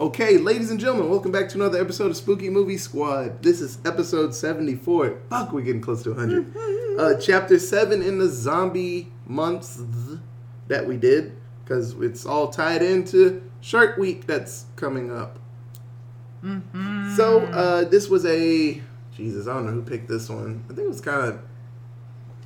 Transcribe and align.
Okay, 0.00 0.38
ladies 0.38 0.70
and 0.70 0.80
gentlemen, 0.80 1.10
welcome 1.10 1.30
back 1.30 1.46
to 1.50 1.56
another 1.56 1.78
episode 1.78 2.10
of 2.10 2.16
Spooky 2.16 2.48
Movie 2.48 2.78
Squad. 2.78 3.42
This 3.42 3.60
is 3.60 3.76
episode 3.84 4.34
74. 4.34 5.20
Fuck, 5.28 5.52
we're 5.52 5.60
getting 5.60 5.82
close 5.82 6.02
to 6.04 6.14
100. 6.14 6.98
uh, 6.98 7.20
chapter 7.20 7.58
7 7.58 8.00
in 8.00 8.18
the 8.18 8.26
zombie 8.26 9.12
months 9.26 9.82
that 10.68 10.86
we 10.86 10.96
did, 10.96 11.36
because 11.62 11.92
it's 12.00 12.24
all 12.24 12.48
tied 12.48 12.80
into 12.82 13.42
Shark 13.60 13.98
Week 13.98 14.26
that's 14.26 14.64
coming 14.76 15.14
up. 15.14 15.38
So, 17.14 17.40
uh, 17.52 17.84
this 17.84 18.08
was 18.08 18.24
a. 18.24 18.80
Jesus, 19.14 19.46
I 19.46 19.52
don't 19.52 19.66
know 19.66 19.72
who 19.72 19.82
picked 19.82 20.08
this 20.08 20.30
one. 20.30 20.64
I 20.64 20.68
think 20.68 20.86
it 20.86 20.88
was 20.88 21.02
kind 21.02 21.26
of. 21.28 21.42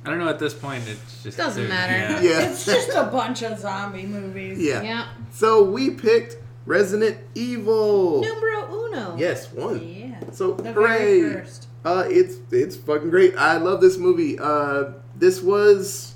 I 0.03 0.09
don't 0.09 0.19
know 0.19 0.27
at 0.27 0.39
this 0.39 0.53
point. 0.53 0.83
It's 0.89 1.23
just 1.23 1.37
Doesn't 1.37 1.69
matter. 1.69 2.21
Yeah. 2.21 2.41
Yeah. 2.41 2.49
It's 2.49 2.65
just 2.65 2.89
a 2.89 3.05
bunch 3.05 3.43
of 3.43 3.57
zombie 3.59 4.05
movies. 4.05 4.59
Yeah. 4.61 4.81
Yeah. 4.81 5.07
So, 5.31 5.63
we 5.63 5.91
picked 5.91 6.35
Resident 6.65 7.17
Evil. 7.35 8.21
Numero 8.21 8.85
uno. 8.87 9.15
Yes, 9.17 9.51
one. 9.51 9.81
Yeah. 9.87 10.19
So, 10.31 10.53
The 10.53 10.73
hooray. 10.73 11.21
very 11.21 11.33
first. 11.41 11.67
Uh, 11.83 12.03
it's 12.07 12.37
it's 12.51 12.75
fucking 12.75 13.09
great. 13.11 13.35
I 13.37 13.57
love 13.57 13.79
this 13.81 13.97
movie. 13.97 14.39
Uh, 14.39 14.93
this 15.15 15.41
was 15.41 16.15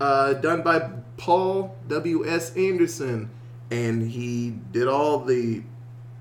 uh, 0.00 0.34
done 0.34 0.62
by 0.62 0.88
Paul 1.16 1.76
W. 1.88 2.24
S. 2.26 2.54
Anderson, 2.56 3.30
and 3.70 4.08
he 4.08 4.50
did 4.70 4.86
all 4.86 5.20
the 5.24 5.62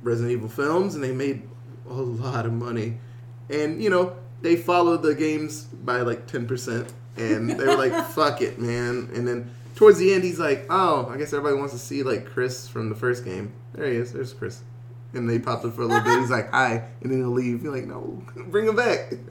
Resident 0.02 0.32
Evil 0.32 0.50
films, 0.50 0.96
and 0.96 1.04
they 1.04 1.12
made 1.12 1.44
a 1.88 1.94
lot 1.94 2.48
of 2.48 2.54
money. 2.54 2.98
And 3.52 3.82
you 3.84 3.92
know, 3.92 4.16
they 4.42 4.56
followed 4.56 5.04
the 5.04 5.14
games 5.14 5.66
by 5.66 6.02
like 6.02 6.26
ten 6.26 6.48
percent, 6.48 6.92
and 7.18 7.52
they 7.52 7.68
were 7.68 7.78
like, 7.78 7.94
"Fuck 8.14 8.42
it, 8.42 8.58
man." 8.60 9.12
And 9.14 9.28
then 9.28 9.52
towards 9.76 9.98
the 9.98 10.14
end, 10.14 10.24
he's 10.24 10.40
like, 10.40 10.66
"Oh, 10.70 11.08
I 11.14 11.18
guess 11.18 11.34
everybody 11.34 11.58
wants 11.60 11.74
to 11.74 11.80
see 11.80 12.04
like 12.04 12.26
Chris 12.26 12.68
from 12.68 12.90
the 12.90 12.96
first 12.96 13.24
game." 13.26 13.54
There 13.74 13.86
he 13.90 13.98
is. 13.98 14.14
There's 14.14 14.34
Chris. 14.34 14.62
And 15.14 15.30
they 15.30 15.40
popped 15.40 15.64
up 15.66 15.74
for 15.76 15.84
a 15.84 15.86
little 15.86 16.04
bit. 16.04 16.20
He's 16.20 16.30
like, 16.30 16.52
"Hi," 16.52 16.84
and 17.02 17.12
then 17.12 17.20
he'll 17.20 17.30
leave. 17.30 17.64
You're 17.64 17.74
like, 17.74 17.86
"No, 17.86 18.22
bring 18.48 18.68
him 18.68 18.76
back." 18.76 19.14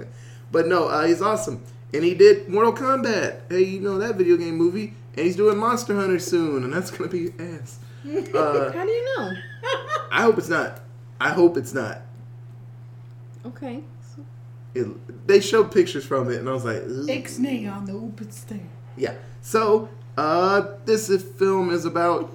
But 0.53 0.69
no, 0.69 0.87
uh, 0.87 1.05
he's 1.07 1.21
awesome. 1.21 1.65
And 1.93 2.05
he 2.05 2.15
did 2.15 2.49
Mortal 2.49 2.73
Kombat. 2.73 3.41
Hey, 3.51 3.63
you 3.65 3.81
know 3.81 3.99
that 3.99 4.15
video 4.15 4.37
game 4.37 4.55
movie. 4.55 4.95
And 5.17 5.27
he's 5.27 5.35
doing 5.35 5.57
Monster 5.59 5.97
Hunter 5.97 6.21
soon, 6.21 6.63
and 6.63 6.73
that's 6.73 6.93
gonna 6.93 7.11
be 7.11 7.33
ass. 7.41 7.79
Uh, 8.35 8.71
How 8.71 8.85
do 8.85 8.91
you 8.91 9.17
know? 9.17 9.33
I 10.13 10.23
hope 10.23 10.39
it's 10.39 10.49
not. 10.49 10.81
I 11.21 11.31
hope 11.31 11.57
it's 11.57 11.73
not. 11.75 12.03
Okay. 13.47 13.83
It, 14.75 15.27
they 15.27 15.41
showed 15.41 15.73
pictures 15.73 16.05
from 16.05 16.31
it, 16.31 16.39
and 16.39 16.49
I 16.49 16.53
was 16.53 16.65
like, 16.65 16.77
"Ugh." 16.83 17.07
Ixnay 17.09 17.73
on 17.73 17.85
the 17.87 17.93
open 17.93 18.31
stair. 18.31 18.61
yeah. 18.97 19.15
So, 19.41 19.89
uh, 20.17 20.67
this 20.85 21.11
is, 21.11 21.23
film 21.23 21.71
is 21.71 21.85
about 21.85 22.35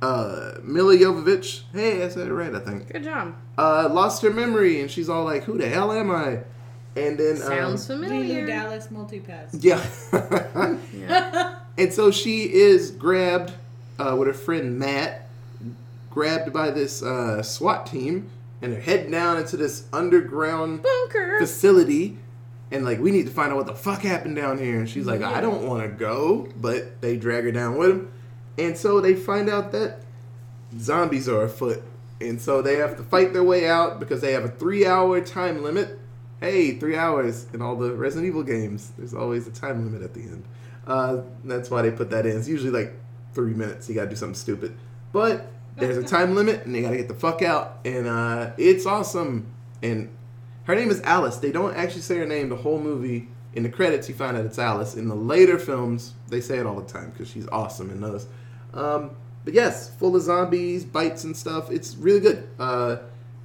uh, 0.00 0.52
Milla 0.62 0.96
Jovovich. 0.96 1.62
Hey, 1.72 2.04
I 2.04 2.08
said 2.08 2.26
it 2.28 2.32
right, 2.32 2.54
I 2.54 2.60
think. 2.60 2.90
Good 2.92 3.04
job. 3.04 3.34
Uh, 3.58 3.88
lost 3.90 4.22
her 4.22 4.30
memory, 4.30 4.80
and 4.80 4.90
she's 4.90 5.08
all 5.08 5.24
like, 5.24 5.44
"Who 5.44 5.58
the 5.58 5.68
hell 5.68 5.92
am 5.92 6.10
I?" 6.10 6.40
And 6.94 7.18
then 7.18 7.36
Sounds 7.36 7.88
um, 7.90 8.00
Leeloo 8.02 8.08
familiar. 8.10 8.46
Dallas 8.46 8.88
multipass. 8.88 9.48
yeah. 9.60 9.82
Yeah. 10.94 11.58
And 11.78 11.92
so 11.92 12.10
she 12.10 12.52
is 12.52 12.90
grabbed 12.90 13.52
uh, 13.98 14.14
with 14.18 14.28
her 14.28 14.34
friend 14.34 14.78
Matt, 14.78 15.26
grabbed 16.10 16.52
by 16.52 16.70
this 16.70 17.02
uh, 17.02 17.42
SWAT 17.42 17.86
team, 17.86 18.28
and 18.60 18.72
they're 18.72 18.80
heading 18.80 19.10
down 19.10 19.38
into 19.38 19.56
this 19.56 19.86
underground 19.92 20.82
Bunker. 20.82 21.38
facility. 21.38 22.18
And 22.72 22.86
like, 22.86 22.98
we 22.98 23.10
need 23.10 23.26
to 23.26 23.32
find 23.32 23.52
out 23.52 23.58
what 23.58 23.66
the 23.66 23.74
fuck 23.74 24.00
happened 24.00 24.34
down 24.34 24.56
here. 24.56 24.78
And 24.78 24.88
she's 24.88 25.04
like, 25.04 25.20
I 25.20 25.42
don't 25.42 25.66
want 25.66 25.82
to 25.82 25.88
go, 25.88 26.48
but 26.56 27.02
they 27.02 27.18
drag 27.18 27.44
her 27.44 27.52
down 27.52 27.76
with 27.76 27.90
them. 27.90 28.12
And 28.58 28.76
so 28.76 29.00
they 29.00 29.14
find 29.14 29.50
out 29.50 29.72
that 29.72 30.00
zombies 30.78 31.28
are 31.28 31.42
afoot. 31.42 31.82
And 32.20 32.40
so 32.40 32.62
they 32.62 32.76
have 32.76 32.96
to 32.96 33.02
fight 33.02 33.34
their 33.34 33.42
way 33.42 33.68
out 33.68 34.00
because 34.00 34.22
they 34.22 34.32
have 34.32 34.44
a 34.44 34.48
three 34.48 34.86
hour 34.86 35.20
time 35.20 35.62
limit. 35.62 35.98
Hey, 36.40 36.78
three 36.78 36.96
hours 36.96 37.46
in 37.52 37.60
all 37.60 37.76
the 37.76 37.92
Resident 37.94 38.26
Evil 38.26 38.42
games. 38.42 38.92
There's 38.96 39.14
always 39.14 39.46
a 39.46 39.52
time 39.52 39.84
limit 39.84 40.02
at 40.02 40.14
the 40.14 40.22
end. 40.22 40.44
Uh, 40.86 41.18
that's 41.44 41.70
why 41.70 41.82
they 41.82 41.90
put 41.90 42.10
that 42.10 42.24
in. 42.24 42.38
It's 42.38 42.48
usually 42.48 42.70
like 42.70 42.94
three 43.34 43.52
minutes. 43.52 43.88
You 43.88 43.94
gotta 43.94 44.10
do 44.10 44.16
something 44.16 44.34
stupid. 44.34 44.74
But 45.12 45.46
there's 45.76 45.98
a 45.98 46.02
time 46.02 46.34
limit 46.34 46.64
and 46.64 46.74
they 46.74 46.82
gotta 46.82 46.96
get 46.96 47.08
the 47.08 47.14
fuck 47.14 47.42
out. 47.42 47.80
And 47.84 48.06
uh, 48.06 48.52
it's 48.56 48.86
awesome. 48.86 49.52
And 49.82 50.08
her 50.64 50.74
name 50.74 50.90
is 50.90 51.00
Alice. 51.02 51.36
They 51.36 51.52
don't 51.52 51.74
actually 51.74 52.02
say 52.02 52.16
her 52.18 52.26
name 52.26 52.48
the 52.48 52.56
whole 52.56 52.78
movie. 52.80 53.28
In 53.54 53.62
the 53.64 53.68
credits, 53.68 54.08
you 54.08 54.14
find 54.14 54.36
out 54.36 54.46
it's 54.46 54.58
Alice. 54.58 54.94
In 54.94 55.08
the 55.08 55.14
later 55.14 55.58
films, 55.58 56.14
they 56.28 56.40
say 56.40 56.58
it 56.58 56.64
all 56.66 56.80
the 56.80 56.90
time 56.90 57.10
because 57.10 57.28
she's 57.28 57.46
awesome 57.48 57.90
in 57.90 58.00
those. 58.00 58.26
Um, 58.72 59.10
but 59.44 59.52
yes, 59.54 59.94
full 59.96 60.16
of 60.16 60.22
zombies, 60.22 60.84
bites, 60.84 61.24
and 61.24 61.36
stuff. 61.36 61.70
It's 61.70 61.94
really 61.96 62.20
good. 62.20 62.48
Uh, 62.58 62.96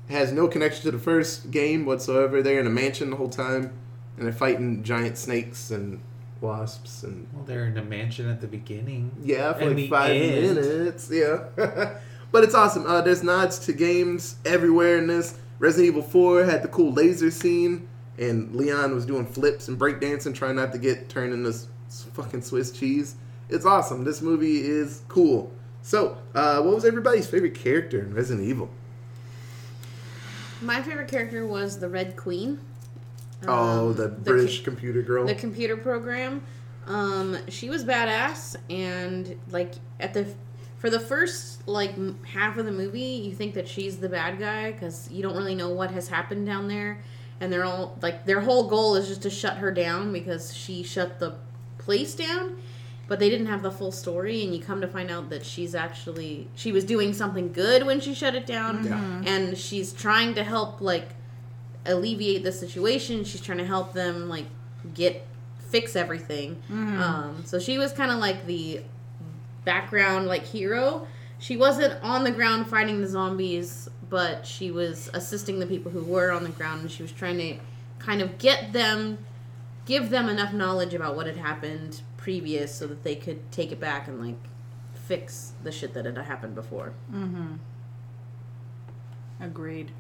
has 0.10 0.32
no 0.32 0.48
connection 0.48 0.84
to 0.84 0.92
the 0.92 1.00
first 1.00 1.52
game 1.52 1.86
whatsoever. 1.86 2.42
They're 2.42 2.60
in 2.62 2.68
a 2.68 2.70
mansion 2.70 3.10
the 3.10 3.18
whole 3.18 3.28
time, 3.30 3.74
and 4.16 4.26
they're 4.26 4.32
fighting 4.32 4.84
giant 4.84 5.18
snakes 5.18 5.72
and 5.72 6.00
wasps 6.40 7.04
and 7.04 7.28
Well, 7.34 7.44
they're 7.46 7.66
in 7.66 7.78
a 7.78 7.84
mansion 7.84 8.30
at 8.30 8.40
the 8.40 8.48
beginning. 8.48 9.12
yeah, 9.24 9.52
for 9.54 9.62
And 9.64 9.76
like 9.78 9.90
five 9.90 10.12
end. 10.16 10.56
minutes. 10.56 11.10
Yeah. 11.12 11.46
but 12.32 12.44
it's 12.44 12.54
awesome. 12.56 12.86
Uh, 12.86 13.02
there's 13.02 13.24
nods 13.24 13.60
to 13.60 13.74
games 13.74 14.36
everywhere 14.46 14.98
in 15.00 15.08
this. 15.08 15.38
Resident 15.60 15.88
Evil 15.88 16.02
4 16.04 16.44
had 16.46 16.62
the 16.64 16.68
cool 16.68 16.92
laser 16.92 17.32
scene, 17.32 17.88
and 18.18 18.54
Leon 18.56 18.94
was 18.94 19.06
doing 19.06 19.26
flips 19.26 19.68
and 19.68 19.78
breakdancing, 19.80 20.34
trying 20.36 20.56
not 20.56 20.72
to 20.74 20.78
get 20.78 21.10
turned 21.10 21.34
into 21.34 21.54
fucking 22.14 22.42
Swiss 22.42 22.72
cheese. 22.72 23.16
It's 23.50 23.66
awesome. 23.66 24.04
This 24.04 24.22
movie 24.22 24.62
is 24.62 25.02
cool. 25.08 25.52
So, 25.82 26.18
uh, 26.36 26.62
what 26.62 26.76
was 26.76 26.86
everybody's 26.86 27.28
favorite 27.28 27.56
character 27.56 28.00
in 28.02 28.14
Resident 28.14 28.48
Evil? 28.48 28.70
My 30.62 30.82
favorite 30.82 31.08
character 31.08 31.46
was 31.46 31.80
the 31.80 31.88
Red 31.88 32.16
Queen. 32.18 32.60
oh, 33.48 33.90
Um, 33.90 33.96
the 33.96 34.10
co- 34.10 34.16
British 34.16 34.64
computer 34.64 35.02
girl. 35.02 35.26
the 35.26 35.36
computer 35.36 35.78
program. 35.78 36.42
Um, 36.88 37.38
she 37.50 37.70
was 37.70 37.84
badass, 37.86 38.56
and 38.70 39.38
like 39.52 39.74
at 40.00 40.14
the 40.14 40.28
for 40.78 40.90
the 40.90 41.00
first 41.00 41.68
like 41.68 41.96
half 42.26 42.58
of 42.58 42.66
the 42.66 42.72
movie, 42.72 43.00
you 43.02 43.34
think 43.34 43.54
that 43.56 43.68
she's 43.68 43.98
the 43.98 44.10
bad 44.10 44.40
guy 44.40 44.72
because 44.72 45.10
you 45.12 45.24
don't 45.24 45.36
really 45.36 45.56
know 45.56 45.70
what 45.70 45.92
has 45.92 46.08
happened 46.08 46.46
down 46.46 46.68
there, 46.68 47.02
and 47.42 47.52
they're 47.52 47.66
all 47.66 47.98
like 48.02 48.26
their 48.26 48.42
whole 48.42 48.68
goal 48.70 48.96
is 48.96 49.08
just 49.08 49.22
to 49.24 49.30
shut 49.30 49.58
her 49.58 49.72
down 49.72 50.14
because 50.14 50.54
she 50.56 50.84
shut 50.84 51.20
the 51.20 51.36
place 51.78 52.14
down. 52.16 52.58
But 53.08 53.20
they 53.20 53.30
didn't 53.30 53.48
have 53.48 53.62
the 53.64 53.72
full 53.72 53.94
story, 53.94 54.44
and 54.44 54.54
you 54.54 54.62
come 54.62 54.82
to 54.82 54.88
find 54.88 55.10
out 55.10 55.30
that 55.30 55.46
she's 55.46 55.74
actually 55.74 56.50
she 56.56 56.72
was 56.74 56.84
doing 56.84 57.14
something 57.14 57.54
good 57.54 57.86
when 57.86 58.00
she 58.02 58.14
shut 58.14 58.36
it 58.36 58.46
down, 58.46 58.86
Yeah. 58.86 59.22
and 59.26 59.58
she's 59.58 59.94
trying 59.94 60.36
to 60.36 60.44
help 60.44 60.82
like 60.82 61.10
alleviate 61.86 62.44
the 62.44 62.52
situation. 62.52 63.24
She's 63.24 63.42
trying 63.42 63.60
to 63.60 63.66
help 63.66 63.94
them 63.94 64.28
like 64.30 64.46
get 64.94 65.26
fix 65.70 65.96
everything. 65.96 66.62
Um, 66.70 67.44
so 67.46 67.60
she 67.60 67.78
was 67.78 67.92
kind 67.94 68.12
of 68.12 68.20
like 68.20 68.46
the 68.46 68.82
background 69.68 70.28
like 70.28 70.44
hero. 70.46 71.06
She 71.40 71.58
wasn't 71.58 72.02
on 72.02 72.24
the 72.24 72.32
ground 72.32 72.68
fighting 72.68 73.02
the 73.02 73.08
zombies, 73.08 73.90
but 74.10 74.48
she 74.48 74.72
was 74.72 75.10
assisting 75.14 75.60
the 75.60 75.68
people 75.68 75.92
who 75.92 76.02
were 76.04 76.32
on 76.32 76.44
the 76.44 76.50
ground, 76.50 76.82
and 76.82 76.90
she 76.90 77.04
was 77.04 77.12
trying 77.12 77.38
to 77.38 77.58
kind 78.00 78.22
of 78.22 78.38
get 78.38 78.72
them, 78.72 79.18
give 79.86 80.10
them 80.10 80.30
enough 80.30 80.54
knowledge 80.54 80.94
about 80.94 81.18
what 81.18 81.28
had 81.28 81.36
happened 81.36 82.02
previous, 82.16 82.74
so 82.74 82.88
that 82.88 83.04
they 83.04 83.16
could 83.16 83.52
take 83.52 83.74
it 83.74 83.80
back 83.80 84.08
and 84.08 84.26
like 84.26 84.40
fix 84.94 85.52
the 85.64 85.72
shit 85.72 85.94
that 85.94 86.06
had 86.06 86.18
happened 86.18 86.56
before. 86.56 86.94
Mhm. 87.14 87.58
Agreed. 89.42 89.92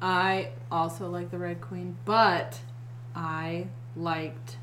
I 0.00 0.50
also 0.70 1.10
like 1.10 1.30
the 1.32 1.38
Red 1.38 1.60
Queen, 1.60 1.96
but 2.04 2.60
I 3.16 3.66
liked 3.96 4.58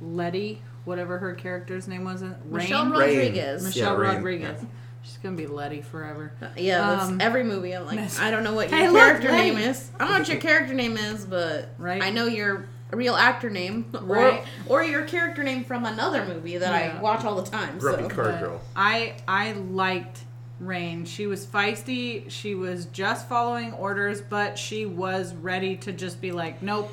Letty, 0.00 0.62
whatever 0.84 1.18
her 1.18 1.34
character's 1.34 1.86
name 1.88 2.04
was. 2.04 2.22
Rain? 2.22 2.34
Michelle 2.46 2.84
Rain. 2.84 2.92
Rodriguez. 2.92 3.62
Michelle 3.64 3.94
Yeah, 3.94 4.00
Rain, 4.00 4.14
Rodriguez. 4.16 4.60
She's 5.02 5.16
gonna 5.22 5.36
be 5.36 5.46
Letty 5.46 5.80
forever. 5.82 6.32
Yeah, 6.56 6.78
that's 6.96 7.08
Um, 7.08 7.20
every 7.20 7.42
movie. 7.44 7.72
I'm 7.72 7.86
like, 7.86 8.00
Miss- 8.00 8.20
I 8.20 8.30
don't 8.30 8.44
know 8.44 8.52
what 8.54 8.70
your 8.70 8.78
Hey, 8.78 8.90
character 8.92 9.28
Lenny. 9.30 9.50
name 9.52 9.58
is. 9.58 9.90
I 9.96 9.98
don't 10.04 10.12
know 10.12 10.18
what 10.18 10.28
your 10.28 10.40
character 10.40 10.74
name 10.74 10.96
is, 10.96 11.24
but 11.24 11.68
Right. 11.78 12.02
I 12.02 12.10
know 12.10 12.26
your 12.26 12.66
real 12.92 13.14
actor 13.14 13.48
name, 13.48 13.86
Right. 14.02 14.42
or 14.68 14.80
or 14.80 14.84
your 14.84 15.02
character 15.04 15.42
name 15.42 15.64
from 15.64 15.84
another 15.86 16.24
movie 16.26 16.58
that 16.58 16.70
Yeah. 16.84 16.98
I 16.98 17.00
watch 17.00 17.24
all 17.24 17.40
the 17.40 17.50
time. 17.50 17.78
Grumpy 17.78 18.02
So 18.02 18.08
car 18.10 18.24
But 18.24 18.40
girl. 18.40 18.60
I 18.76 19.14
I 19.26 19.52
liked 19.52 20.20
Rain. 20.58 21.06
She 21.06 21.26
was 21.26 21.46
feisty. 21.46 22.24
She 22.30 22.54
was 22.54 22.84
just 22.86 23.26
following 23.26 23.72
orders, 23.72 24.20
but 24.20 24.58
she 24.58 24.84
was 24.84 25.32
ready 25.34 25.76
to 25.76 25.92
just 25.92 26.20
be 26.20 26.32
like, 26.32 26.62
"Nope, 26.62 26.92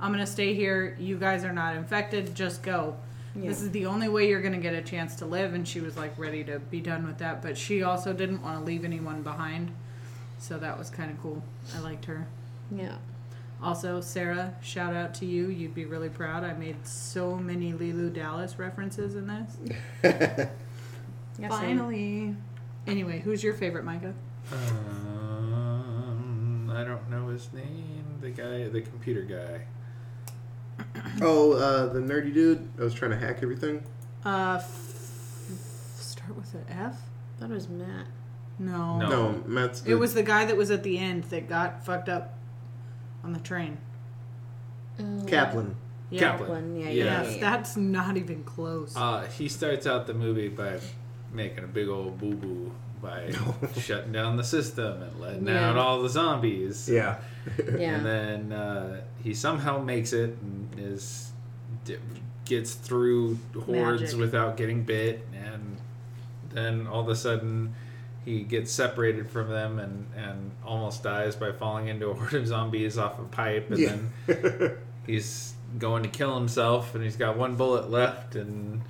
I'm 0.00 0.12
gonna 0.12 0.26
stay 0.28 0.54
here. 0.54 0.96
You 1.00 1.16
guys 1.18 1.42
are 1.44 1.52
not 1.52 1.74
infected. 1.74 2.36
Just 2.36 2.62
go. 2.62 2.94
This 3.34 3.62
is 3.62 3.70
the 3.70 3.86
only 3.86 4.08
way 4.08 4.28
you're 4.28 4.42
gonna 4.42 4.58
get 4.58 4.74
a 4.74 4.82
chance 4.82 5.14
to 5.16 5.26
live." 5.26 5.54
And 5.54 5.66
she 5.66 5.80
was 5.80 5.96
like 5.96 6.18
ready 6.18 6.44
to 6.44 6.58
be 6.58 6.80
done 6.80 7.06
with 7.06 7.18
that, 7.18 7.40
but 7.42 7.56
she 7.56 7.82
also 7.82 8.12
didn't 8.12 8.42
want 8.42 8.58
to 8.58 8.64
leave 8.64 8.84
anyone 8.84 9.22
behind. 9.22 9.72
So 10.38 10.58
that 10.58 10.76
was 10.78 10.90
kind 10.90 11.10
of 11.10 11.20
cool. 11.22 11.42
I 11.76 11.80
liked 11.80 12.04
her. 12.06 12.26
yeah, 12.74 12.96
Also, 13.62 14.00
Sarah, 14.00 14.54
shout 14.60 14.92
out 14.94 15.14
to 15.14 15.24
you. 15.26 15.48
You'd 15.48 15.74
be 15.74 15.84
really 15.84 16.08
proud. 16.08 16.42
I 16.42 16.52
made 16.54 16.84
so 16.86 17.36
many 17.36 17.72
Leeloo 17.72 18.12
Dallas 18.12 18.58
references 18.58 19.14
in 19.14 19.26
this. 19.28 19.56
yeah. 21.38 21.48
Finally. 21.48 22.34
Anyway, 22.88 23.20
who's 23.20 23.44
your 23.44 23.54
favorite, 23.54 23.84
Micah? 23.84 24.14
Um, 25.42 26.70
I 26.74 26.82
don't 26.84 27.08
know 27.10 27.28
his 27.28 27.52
name. 27.52 28.18
The 28.20 28.30
guy, 28.30 28.68
the 28.68 28.80
computer 28.80 29.22
guy. 29.22 29.62
Oh, 31.20 31.52
uh, 31.52 31.92
the 31.92 32.00
nerdy 32.00 32.32
dude 32.34 32.76
that 32.76 32.84
was 32.84 32.94
trying 32.94 33.12
to 33.12 33.16
hack 33.16 33.38
everything. 33.42 33.82
Uh, 34.24 34.58
f- 34.60 34.66
start 35.96 36.36
with 36.36 36.52
an 36.54 36.64
F. 36.68 36.96
I 37.36 37.40
thought 37.40 37.50
it 37.50 37.54
was 37.54 37.68
Matt. 37.68 38.06
No. 38.58 38.98
No. 38.98 39.08
No, 39.08 39.42
Matt's. 39.46 39.80
The, 39.80 39.92
It 39.92 39.94
was 39.94 40.14
the 40.14 40.22
guy 40.22 40.44
that 40.44 40.56
was 40.56 40.70
at 40.70 40.82
the 40.82 40.98
end 40.98 41.24
that 41.24 41.48
got 41.48 41.84
fucked 41.84 42.08
up 42.08 42.38
on 43.24 43.32
the 43.32 43.40
train. 43.40 43.78
Oh, 45.00 45.24
Kaplan. 45.26 45.76
Yeah. 46.10 46.20
Kaplan. 46.20 46.76
Yeah, 46.76 46.88
yeah, 46.88 46.90
Yeah. 46.90 47.04
yeah. 47.04 47.22
Yes, 47.22 47.34
yeah. 47.36 47.40
that's 47.40 47.76
not 47.76 48.16
even 48.16 48.44
close. 48.44 48.94
Uh, 48.96 49.24
he 49.26 49.48
starts 49.48 49.86
out 49.86 50.06
the 50.06 50.14
movie 50.14 50.48
by 50.48 50.78
making 51.32 51.64
a 51.64 51.68
big 51.68 51.88
old 51.88 52.18
boo 52.18 52.34
boo 52.34 52.72
by 53.02 53.32
shutting 53.80 54.12
down 54.12 54.36
the 54.36 54.44
system 54.44 55.02
and 55.02 55.20
letting 55.20 55.46
Yeah. 55.46 55.70
out 55.70 55.76
all 55.76 56.02
the 56.02 56.08
zombies. 56.08 56.88
Yeah. 56.88 57.16
Yeah. 57.76 57.96
And 57.96 58.06
then 58.06 58.52
uh, 58.52 59.00
he 59.24 59.34
somehow 59.34 59.78
makes 59.82 60.12
it 60.12 60.36
and 60.40 60.68
is 60.78 61.32
d- 61.84 61.96
gets 62.44 62.74
through 62.74 63.36
hordes 63.64 64.02
Magic. 64.02 64.18
without 64.20 64.56
getting 64.56 64.84
bit, 64.84 65.26
and 65.34 65.76
then 66.50 66.86
all 66.86 67.00
of 67.00 67.08
a 67.08 67.16
sudden 67.16 67.74
he 68.24 68.44
gets 68.44 68.70
separated 68.70 69.28
from 69.28 69.48
them 69.50 69.80
and, 69.80 70.06
and 70.16 70.52
almost 70.64 71.02
dies 71.02 71.34
by 71.34 71.50
falling 71.50 71.88
into 71.88 72.06
a 72.10 72.14
horde 72.14 72.34
of 72.34 72.46
zombies 72.46 72.96
off 72.96 73.18
a 73.18 73.24
pipe, 73.24 73.68
and 73.72 73.78
yeah. 73.80 73.96
then 74.28 74.76
he's 75.08 75.54
going 75.80 76.04
to 76.04 76.08
kill 76.08 76.36
himself, 76.38 76.94
and 76.94 77.02
he's 77.02 77.16
got 77.16 77.36
one 77.36 77.56
bullet 77.56 77.90
left, 77.90 78.36
and 78.36 78.82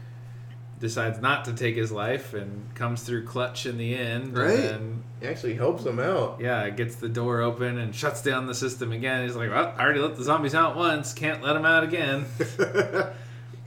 decides 0.83 1.19
not 1.21 1.47
to 1.47 1.55
take 1.55 1.77
his 1.77 1.91
life, 1.91 2.35
and 2.35 2.75
comes 2.75 3.03
through 3.05 3.25
clutch 3.25 3.65
in 3.65 3.79
the 3.79 3.95
end, 3.95 4.37
Right. 4.37 4.59
and 4.59 5.03
He 5.21 5.27
actually 5.29 5.55
helps 5.55 5.87
him 5.87 5.99
out. 5.99 6.39
yeah, 6.41 6.69
gets 6.69 6.97
the 6.97 7.09
door 7.09 7.41
open 7.41 7.79
and 7.79 7.95
shuts 7.95 8.21
down 8.21 8.47
the 8.47 8.55
system 8.55 8.93
again. 8.93 9.25
He's 9.25 9.37
like, 9.37 9.49
well, 9.51 9.73
I 9.79 9.83
already 9.83 10.01
let 10.01 10.17
the 10.17 10.25
zombies 10.25 10.55
out 10.55 10.77
once, 10.77 11.15
can't 11.15 11.43
let 11.43 11.55
them 11.55 11.65
out 11.65 11.85
again. 11.85 12.27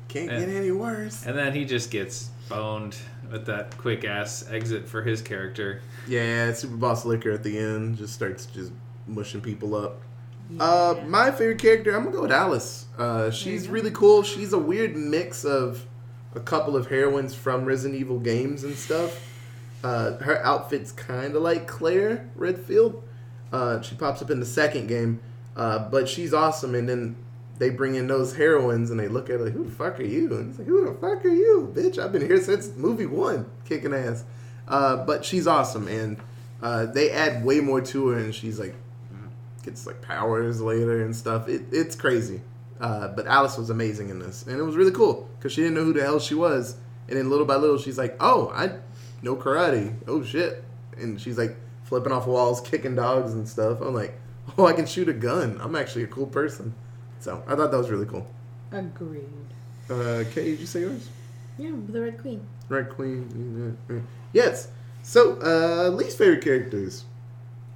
Can't 0.08 0.32
Yeah. 0.32 0.40
get 0.40 0.50
any 0.50 0.72
worse. 0.72 1.26
And 1.26 1.38
then 1.38 1.54
he 1.54 1.66
just 1.66 1.92
gets 1.92 2.30
boned 2.48 2.96
with 3.32 3.46
that 3.48 3.78
quick 3.78 4.06
ass 4.06 4.46
exit 4.50 4.88
for 4.88 5.02
his 5.02 5.22
character. 5.22 5.82
Yeah, 6.08 6.54
Super 6.54 6.76
Boss 6.78 7.06
Licker 7.06 7.32
at 7.32 7.44
the 7.44 7.58
end 7.58 7.98
just 7.98 8.14
starts 8.14 8.46
just 8.46 8.72
mushing 9.08 9.42
people 9.42 9.76
up. 9.76 10.02
Uh, 10.60 10.96
my 11.08 11.32
favorite 11.32 11.60
character, 11.60 11.96
I'm 11.96 12.04
gonna 12.04 12.16
go 12.16 12.22
with 12.22 12.32
Alice. 12.32 12.86
Uh, 12.98 13.32
she's 13.32 13.68
really 13.68 13.90
cool. 13.92 14.22
She's 14.24 14.54
a 14.54 14.60
weird 14.60 14.96
mix 14.96 15.44
of 15.44 15.84
a 16.36 16.40
couple 16.40 16.76
of 16.76 16.88
heroines 16.88 17.34
from 17.34 17.66
Resident 17.66 18.00
Evil 18.00 18.20
games 18.20 18.64
and 18.64 18.76
stuff. 18.76 19.32
Uh, 19.84 20.18
her 20.18 20.44
outfit's 20.44 20.92
kind 20.92 21.36
of 21.36 21.42
like 21.42 21.68
Claire 21.68 22.30
Redfield. 22.36 23.04
Uh, 23.52 23.82
she 23.82 23.96
pops 23.96 24.22
up 24.22 24.30
in 24.30 24.40
the 24.40 24.46
second 24.46 24.88
game, 24.88 25.20
uh, 25.56 25.90
but 25.90 26.10
she's 26.10 26.34
awesome. 26.34 26.76
And 26.76 26.90
then 26.90 27.16
they 27.58 27.70
bring 27.70 27.96
in 27.96 28.08
those 28.08 28.36
heroines 28.36 28.92
and 28.92 29.00
they 29.00 29.08
look 29.08 29.30
at 29.30 29.40
her 29.40 29.46
like, 29.46 29.54
"Who 29.54 29.64
the 29.64 29.72
fuck 29.72 30.00
are 30.00 30.04
you?" 30.04 30.34
And 30.36 30.50
it's 30.50 30.60
like, 30.60 30.68
"Who 30.68 30.86
the 30.86 30.94
fuck 30.94 31.24
are 31.24 31.30
you, 31.30 31.72
bitch? 31.74 31.98
I've 31.98 32.12
been 32.12 32.26
here 32.26 32.42
since 32.42 32.76
movie 32.76 33.06
one, 33.06 33.46
kicking 33.66 33.94
ass." 33.94 34.24
Uh, 34.68 34.98
but 35.06 35.24
she's 35.24 35.48
awesome, 35.48 35.88
and 35.88 36.18
uh, 36.62 36.88
they 36.88 37.12
add 37.12 37.46
way 37.46 37.60
more 37.60 37.82
to 37.82 38.08
her, 38.10 38.18
and 38.18 38.34
she's 38.34 38.60
like 38.60 38.76
gets 39.66 39.88
like 39.88 40.02
powers 40.02 40.62
later 40.62 41.04
and 41.04 41.16
stuff. 41.16 41.50
It, 41.50 41.64
it's 41.72 41.96
crazy. 41.96 42.42
Uh, 42.80 43.08
but 43.10 43.26
Alice 43.26 43.58
was 43.58 43.70
amazing 43.70 44.10
in 44.10 44.20
this, 44.20 44.44
and 44.44 44.60
it 44.60 44.64
was 44.64 44.76
really 44.76 44.92
cool 44.92 45.30
because 45.38 45.54
she 45.54 45.62
didn't 45.62 45.76
know 45.76 45.84
who 45.84 45.94
the 45.94 46.02
hell 46.02 46.20
she 46.20 46.36
was, 46.36 46.76
and 47.08 47.18
then 47.18 47.30
little 47.30 47.46
by 47.46 47.56
little 47.56 47.78
she's 47.78 47.98
like, 47.98 48.16
"Oh, 48.20 48.52
I 48.54 48.80
know 49.22 49.36
karate. 49.36 49.96
Oh 50.08 50.24
shit!" 50.24 50.64
And 50.98 51.20
she's 51.20 51.38
like 51.38 51.56
flipping 51.84 52.12
off 52.12 52.28
walls, 52.28 52.60
kicking 52.62 52.96
dogs 52.96 53.34
and 53.34 53.48
stuff. 53.48 53.80
I'm 53.82 53.94
like, 53.94 54.14
"Oh, 54.58 54.66
I 54.66 54.74
can 54.74 54.86
shoot 54.86 55.08
a 55.08 55.14
gun. 55.14 55.58
I'm 55.62 55.76
actually 55.76 56.04
a 56.04 56.08
cool 56.08 56.28
person." 56.28 56.74
So 57.20 57.42
I 57.48 57.56
thought 57.56 57.72
that 57.72 57.78
was 57.78 57.90
really 57.90 58.06
cool. 58.06 58.28
Agreed. 58.72 59.30
Uh, 59.90 60.24
Kay, 60.34 60.52
did 60.52 60.60
you 60.60 60.66
say 60.66 60.82
yours? 60.82 61.08
Yeah, 61.58 61.72
the 61.88 62.02
Red 62.02 62.20
Queen. 62.20 62.46
Red 62.68 62.90
Queen. 62.90 63.78
Yes. 64.34 64.68
So, 65.04 65.40
uh, 65.42 65.90
least 65.90 66.18
favorite 66.18 66.44
characters. 66.44 67.06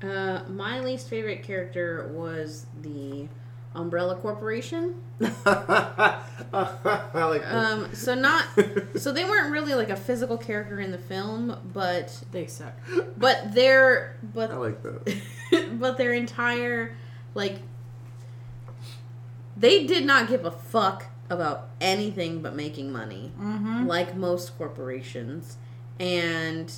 Uh, 0.01 0.41
my 0.49 0.79
least 0.79 1.09
favorite 1.09 1.43
character 1.43 2.11
was 2.13 2.65
the 2.81 3.27
Umbrella 3.75 4.15
Corporation. 4.15 4.95
Like. 6.51 7.45
Um, 7.45 7.93
so 7.93 8.15
not, 8.15 8.45
so 8.95 9.11
they 9.11 9.23
weren't 9.25 9.51
really 9.51 9.75
like 9.75 9.89
a 9.89 9.95
physical 9.95 10.37
character 10.37 10.79
in 10.79 10.91
the 10.91 10.97
film, 10.97 11.55
but 11.73 12.23
They 12.31 12.47
suck. 12.47 12.73
but 13.17 13.53
their 13.53 14.17
but 14.33 14.49
I 14.51 14.55
like 14.55 14.81
that. 14.81 15.21
but 15.79 15.97
their 15.97 16.13
entire 16.13 16.95
like 17.35 17.59
they 19.55 19.85
did 19.85 20.05
not 20.05 20.27
give 20.27 20.45
a 20.45 20.51
fuck 20.51 21.05
about 21.29 21.69
anything 21.79 22.41
but 22.41 22.55
making 22.55 22.91
money 22.91 23.31
Mm-hmm. 23.39 23.85
like 23.85 24.15
most 24.15 24.57
corporations 24.57 25.57
and 25.99 26.71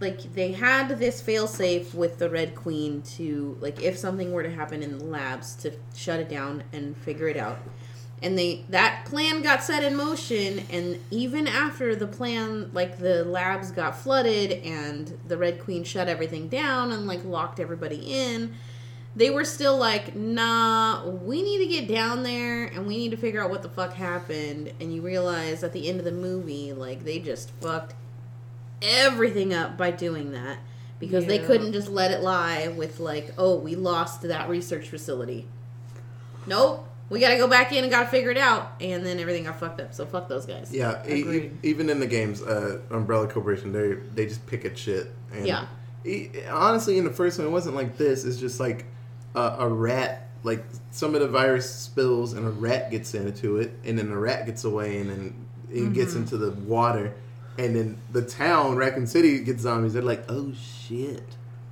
like 0.00 0.34
they 0.34 0.52
had 0.52 0.88
this 0.98 1.22
failsafe 1.22 1.94
with 1.94 2.18
the 2.18 2.28
red 2.28 2.54
queen 2.54 3.02
to 3.02 3.56
like 3.60 3.80
if 3.82 3.96
something 3.96 4.32
were 4.32 4.42
to 4.42 4.50
happen 4.50 4.82
in 4.82 4.98
the 4.98 5.04
labs 5.04 5.54
to 5.54 5.72
shut 5.94 6.20
it 6.20 6.28
down 6.28 6.62
and 6.72 6.96
figure 6.96 7.28
it 7.28 7.36
out. 7.36 7.58
And 8.22 8.38
they 8.38 8.64
that 8.70 9.04
plan 9.04 9.42
got 9.42 9.62
set 9.62 9.84
in 9.84 9.96
motion 9.96 10.64
and 10.70 10.98
even 11.10 11.46
after 11.46 11.94
the 11.94 12.06
plan 12.06 12.70
like 12.72 12.98
the 12.98 13.24
labs 13.24 13.70
got 13.70 13.96
flooded 13.98 14.52
and 14.64 15.18
the 15.28 15.36
red 15.36 15.60
queen 15.60 15.84
shut 15.84 16.08
everything 16.08 16.48
down 16.48 16.90
and 16.90 17.06
like 17.06 17.24
locked 17.24 17.60
everybody 17.60 17.96
in 17.96 18.54
they 19.16 19.30
were 19.30 19.44
still 19.44 19.76
like 19.76 20.16
nah 20.16 21.06
we 21.06 21.42
need 21.42 21.58
to 21.58 21.66
get 21.66 21.86
down 21.86 22.22
there 22.22 22.64
and 22.64 22.86
we 22.86 22.96
need 22.96 23.10
to 23.10 23.16
figure 23.16 23.42
out 23.42 23.50
what 23.50 23.62
the 23.62 23.68
fuck 23.68 23.92
happened. 23.92 24.72
And 24.80 24.92
you 24.92 25.02
realize 25.02 25.62
at 25.62 25.72
the 25.72 25.88
end 25.88 25.98
of 25.98 26.04
the 26.04 26.12
movie 26.12 26.72
like 26.72 27.04
they 27.04 27.18
just 27.18 27.50
fucked 27.60 27.94
everything 28.82 29.52
up 29.54 29.76
by 29.76 29.90
doing 29.90 30.32
that 30.32 30.58
because 30.98 31.26
they 31.26 31.38
couldn't 31.38 31.72
just 31.72 31.88
let 31.88 32.10
it 32.10 32.22
lie 32.22 32.68
with 32.68 33.00
like 33.00 33.32
oh 33.38 33.56
we 33.56 33.74
lost 33.74 34.22
that 34.22 34.48
research 34.48 34.88
facility 34.88 35.46
nope 36.46 36.86
we 37.10 37.20
gotta 37.20 37.36
go 37.36 37.46
back 37.48 37.72
in 37.72 37.84
and 37.84 37.90
gotta 37.90 38.08
figure 38.08 38.30
it 38.30 38.38
out 38.38 38.72
and 38.80 39.04
then 39.04 39.18
everything 39.18 39.44
got 39.44 39.58
fucked 39.58 39.80
up 39.80 39.92
so 39.94 40.06
fuck 40.06 40.28
those 40.28 40.46
guys 40.46 40.72
Yeah, 40.72 41.06
e- 41.06 41.50
even 41.62 41.90
in 41.90 42.00
the 42.00 42.06
games, 42.06 42.42
uh, 42.42 42.80
Umbrella 42.90 43.28
Corporation, 43.28 43.72
they 43.72 43.94
they 44.14 44.26
just 44.26 44.46
pick 44.46 44.64
at 44.64 44.76
shit. 44.78 45.08
And 45.32 45.46
Yeah. 45.46 45.66
e- 46.04 46.30
honestly, 46.50 46.96
in 46.98 47.04
the 47.04 47.12
first 47.12 47.38
one, 47.38 47.46
it 47.46 47.50
wasn't 47.50 47.76
like 47.76 47.98
this. 47.98 48.24
It's 48.24 48.38
just 48.38 48.58
like 48.58 48.86
a, 49.34 49.56
a 49.60 49.68
rat. 49.68 50.28
Like 50.44 50.64
some 50.90 51.14
of 51.14 51.20
the 51.20 51.28
virus 51.28 51.68
spills, 51.70 52.32
and 52.32 52.46
a 52.46 52.50
rat 52.50 52.90
gets 52.90 53.14
into 53.14 53.58
it, 53.58 53.72
and 53.84 53.98
then 53.98 54.08
the 54.10 54.16
rat 54.16 54.46
gets 54.46 54.64
away, 54.64 54.98
and 54.98 55.10
then 55.10 55.46
it 55.70 55.92
gets 55.92 56.14
into 56.14 56.36
the 56.38 56.52
water, 56.52 57.12
and 57.58 57.74
then 57.76 57.98
the 58.12 58.22
town, 58.22 58.76
Raccoon 58.76 59.06
City, 59.06 59.40
gets 59.40 59.62
zombies. 59.62 59.92
They're 59.94 60.02
like, 60.02 60.24
oh 60.28 60.52
shit. 60.54 61.22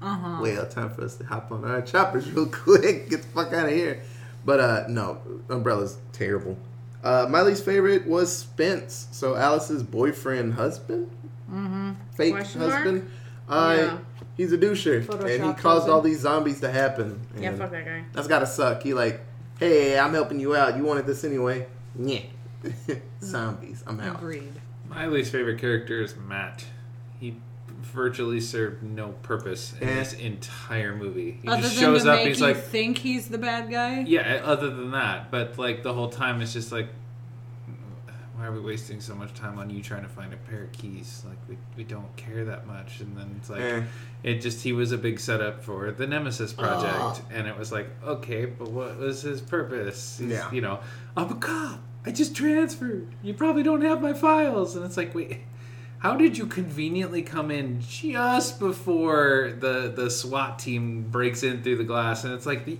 Uh 0.01 0.17
huh. 0.17 0.39
Well, 0.43 0.67
time 0.67 0.91
for 0.91 1.05
us 1.05 1.17
to 1.17 1.25
hop 1.25 1.53
on 1.53 1.65
our 1.65 1.81
choppers 1.83 2.31
real 2.33 2.47
quick. 2.51 3.09
Get 3.11 3.23
the 3.23 3.29
fuck 3.29 3.53
out 3.53 3.67
of 3.67 3.73
here. 3.73 4.03
But 4.45 4.61
uh 4.61 4.85
no, 4.89 5.21
Umbrella's 5.49 5.99
terrible. 6.12 6.57
Uh, 7.05 7.27
my 7.29 7.43
least 7.43 7.65
favorite 7.65 8.07
was 8.07 8.37
Spence. 8.37 9.09
So 9.11 9.35
Alice's 9.37 9.83
boyfriend, 9.83 10.55
husband, 10.55 11.11
Mm-hmm. 11.51 11.93
fake 12.15 12.35
Question 12.35 12.61
husband. 12.61 13.11
Uh, 13.49 13.75
Yeah. 13.77 13.99
he's 14.37 14.53
a 14.53 14.59
doucher, 14.59 15.07
and 15.25 15.45
he 15.45 15.53
caused 15.61 15.89
all 15.89 16.01
these 16.01 16.21
zombies 16.21 16.61
to 16.61 16.71
happen. 16.71 17.21
yeah 17.37 17.55
fuck 17.57 17.71
that 17.73 17.85
guy 17.85 18.05
That's 18.12 18.29
gotta 18.29 18.47
suck. 18.47 18.83
He 18.85 18.95
like, 18.95 19.21
hey, 19.59 19.99
I'm 19.99 20.12
helping 20.15 20.39
you 20.41 20.55
out. 20.57 20.77
You 20.77 20.85
wanted 20.85 21.07
this 21.07 21.25
anyway? 21.25 21.67
Yeah. 21.99 22.21
zombies. 23.23 23.83
I'm 23.87 24.01
out. 24.01 24.17
Agreed. 24.17 24.53
My 24.94 25.06
least 25.06 25.32
favorite 25.32 25.58
character 25.58 26.02
is 26.02 26.14
Matt. 26.16 26.64
He 27.18 27.37
virtually 27.80 28.40
served 28.40 28.82
no 28.82 29.08
purpose 29.22 29.75
in 29.80 29.88
Eh. 29.88 29.94
this 29.94 30.12
entire 30.14 30.94
movie. 30.94 31.38
He 31.42 31.49
Other 31.49 31.62
just 31.62 31.75
than 31.76 31.82
shows 31.84 32.02
to 32.04 32.11
up. 32.12 32.16
make 32.18 32.28
He's 32.28 32.40
you 32.40 32.46
like, 32.46 32.56
think 32.56 32.99
he's 32.99 33.28
the 33.28 33.38
bad 33.38 33.70
guy. 33.70 34.00
yeah. 34.06 34.40
Other 34.44 34.70
than 34.70 34.90
that, 34.92 35.30
but 35.30 35.58
like 35.58 35.82
the 35.82 35.92
whole 35.92 36.08
time, 36.11 36.40
it's 36.42 36.52
just 36.52 36.72
like, 36.72 36.88
why 38.37 38.46
are 38.46 38.52
we 38.52 38.61
wasting 38.61 39.00
so 39.00 39.14
much 39.14 39.32
time 39.34 39.58
on 39.58 39.70
you 39.70 39.82
trying 39.82 40.02
to 40.02 40.08
find 40.08 40.32
a 40.32 40.37
pair 40.37 40.64
of 40.64 40.72
keys? 40.72 41.22
Like 41.28 41.38
we, 41.49 41.56
we 41.76 41.84
don't 41.84 42.14
care 42.16 42.44
that 42.46 42.66
much. 42.66 43.00
And 43.00 43.16
then 43.16 43.34
it's 43.38 43.49
like, 43.50 43.61
Eh. 43.61 43.82
it 44.22 44.40
just 44.40 44.62
he 44.62 44.72
was 44.72 44.92
a 44.92 44.99
big 44.99 45.18
setup 45.20 45.62
for 45.64 45.90
the 45.92 46.06
Nemesis 46.06 46.52
project, 46.52 46.96
Ugh. 47.00 47.20
and 47.32 47.46
it 47.46 47.56
was 47.58 47.72
like, 47.72 47.88
okay, 48.04 48.44
but 48.46 48.70
what 48.70 48.99
was 48.99 49.22
his 49.22 49.40
purpose? 49.40 50.18
He's, 50.18 50.30
Yeah. 50.32 50.50
you 50.52 50.61
know, 50.61 50.80
I'm 51.16 51.30
a 51.30 51.34
cop. 51.37 51.80
I 52.04 52.11
just 52.11 52.35
transferred. 52.35 53.09
You 53.23 53.35
probably 53.35 53.62
don't 53.62 53.82
have 53.82 54.02
my 54.02 54.12
files, 54.12 54.75
and 54.75 54.85
it's 54.85 54.97
like, 54.97 55.14
wait, 55.14 55.40
how 55.99 56.16
did 56.16 56.37
you 56.37 56.47
conveniently 56.47 57.23
come 57.23 57.50
in 57.50 57.80
just 57.80 58.59
before 58.59 59.54
the 59.59 59.92
the 59.94 60.11
SWAT 60.11 60.59
team 60.59 61.02
breaks 61.11 61.42
in 61.44 61.62
through 61.62 61.76
the 61.76 61.85
glass? 61.85 62.25
And 62.25 62.35
it's 62.35 62.47
like, 62.47 62.64
the, 62.64 62.78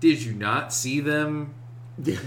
did 0.00 0.22
you 0.22 0.32
not 0.32 0.72
see 0.72 1.00
them 1.00 1.54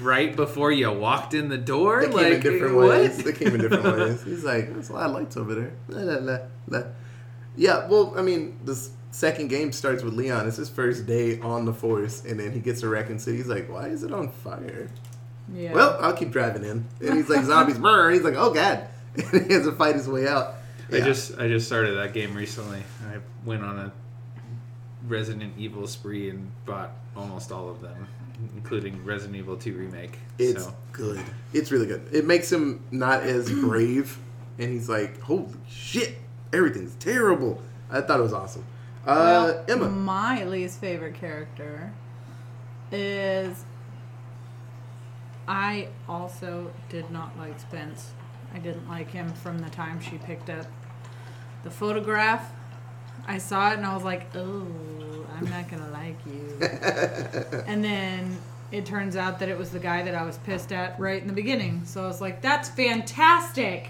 right 0.01 0.35
before 0.35 0.71
you 0.71 0.91
walked 0.91 1.33
in 1.33 1.49
the 1.49 1.57
door? 1.57 2.01
They 2.01 2.07
came 2.07 2.15
like 2.15 2.33
in 2.33 2.41
different 2.41 2.75
what? 2.75 2.89
ways. 2.89 3.23
They 3.23 3.33
came 3.33 3.55
in 3.55 3.61
different 3.61 3.83
ways. 3.83 4.23
He's 4.25 4.43
like, 4.43 4.71
there's 4.71 4.89
a 4.89 4.93
lot 4.93 5.07
of 5.07 5.15
lights 5.15 5.35
over 5.35 5.55
there. 5.55 5.73
La, 5.89 6.01
la, 6.13 6.37
la. 6.67 6.83
Yeah, 7.55 7.87
well, 7.87 8.13
I 8.15 8.21
mean, 8.21 8.59
this 8.63 8.91
second 9.09 9.47
game 9.47 9.71
starts 9.71 10.03
with 10.03 10.13
Leon. 10.13 10.47
It's 10.47 10.57
his 10.57 10.69
first 10.69 11.07
day 11.07 11.39
on 11.39 11.65
the 11.65 11.73
Force, 11.73 12.23
and 12.23 12.39
then 12.39 12.51
he 12.51 12.59
gets 12.59 12.81
to 12.81 12.87
Raccoon 12.87 13.17
City. 13.17 13.37
He's 13.37 13.47
like, 13.47 13.67
"Why 13.71 13.87
is 13.87 14.03
it 14.03 14.11
on 14.11 14.29
fire?" 14.29 14.89
Yeah. 15.51 15.73
Well, 15.73 15.97
I'll 15.99 16.13
keep 16.13 16.31
driving 16.31 16.63
in. 16.63 16.85
And 17.01 17.15
he's 17.17 17.29
like, 17.29 17.43
"Zombies, 17.45 17.77
brr!" 17.77 18.11
He's 18.11 18.21
like, 18.23 18.35
"Oh 18.37 18.53
God!" 18.53 18.87
And 19.33 19.45
he 19.47 19.53
has 19.53 19.65
to 19.65 19.71
fight 19.71 19.95
his 19.95 20.07
way 20.07 20.27
out. 20.27 20.55
I 20.91 20.99
just 21.01 21.37
I 21.39 21.47
just 21.47 21.65
started 21.67 21.97
that 21.97 22.13
game 22.13 22.35
recently. 22.35 22.83
I 23.11 23.17
went 23.45 23.63
on 23.63 23.77
a 23.79 23.91
Resident 25.07 25.53
Evil 25.57 25.87
spree 25.87 26.29
and 26.29 26.49
bought 26.65 26.91
almost 27.15 27.51
all 27.51 27.69
of 27.69 27.81
them, 27.81 28.07
including 28.55 29.03
Resident 29.03 29.35
Evil 29.35 29.57
2 29.57 29.73
remake. 29.73 30.17
It's 30.39 30.63
so 30.65 30.73
good. 30.91 31.21
It's 31.51 31.71
really 31.71 31.87
good. 31.87 32.07
It 32.11 32.25
makes 32.25 32.51
him 32.51 32.81
not 32.91 33.23
as 33.23 33.51
brave, 33.51 34.17
and 34.59 34.69
he's 34.71 34.87
like, 34.89 35.19
"Holy 35.21 35.47
shit, 35.67 36.15
everything's 36.53 36.95
terrible." 36.95 37.61
I 37.91 38.01
thought 38.01 38.19
it 38.19 38.23
was 38.23 38.33
awesome. 38.33 38.63
Uh, 39.05 39.15
Well, 39.15 39.65
Emma, 39.67 39.89
My 39.89 40.43
least 40.45 40.79
favorite 40.79 41.15
character 41.15 41.91
is. 42.91 43.65
I 45.47 45.89
also 46.07 46.71
did 46.89 47.09
not 47.11 47.37
like 47.37 47.59
Spence. 47.59 48.11
I 48.53 48.59
didn't 48.59 48.87
like 48.87 49.09
him 49.09 49.33
from 49.33 49.59
the 49.59 49.69
time 49.69 49.99
she 49.99 50.17
picked 50.17 50.49
up 50.49 50.67
the 51.63 51.71
photograph. 51.71 52.51
I 53.27 53.37
saw 53.37 53.71
it 53.71 53.77
and 53.77 53.85
I 53.85 53.93
was 53.93 54.03
like, 54.03 54.35
oh, 54.35 54.67
I'm 55.35 55.49
not 55.49 55.69
going 55.69 55.83
to 55.83 55.91
like 55.91 56.17
you. 56.25 57.63
and 57.67 57.83
then 57.83 58.37
it 58.71 58.85
turns 58.85 59.15
out 59.15 59.39
that 59.39 59.49
it 59.49 59.57
was 59.57 59.71
the 59.71 59.79
guy 59.79 60.03
that 60.03 60.15
I 60.15 60.23
was 60.23 60.37
pissed 60.39 60.71
at 60.71 60.99
right 60.99 61.21
in 61.21 61.27
the 61.27 61.33
beginning. 61.33 61.83
So 61.85 62.03
I 62.03 62.07
was 62.07 62.21
like, 62.21 62.41
that's 62.41 62.69
fantastic. 62.69 63.89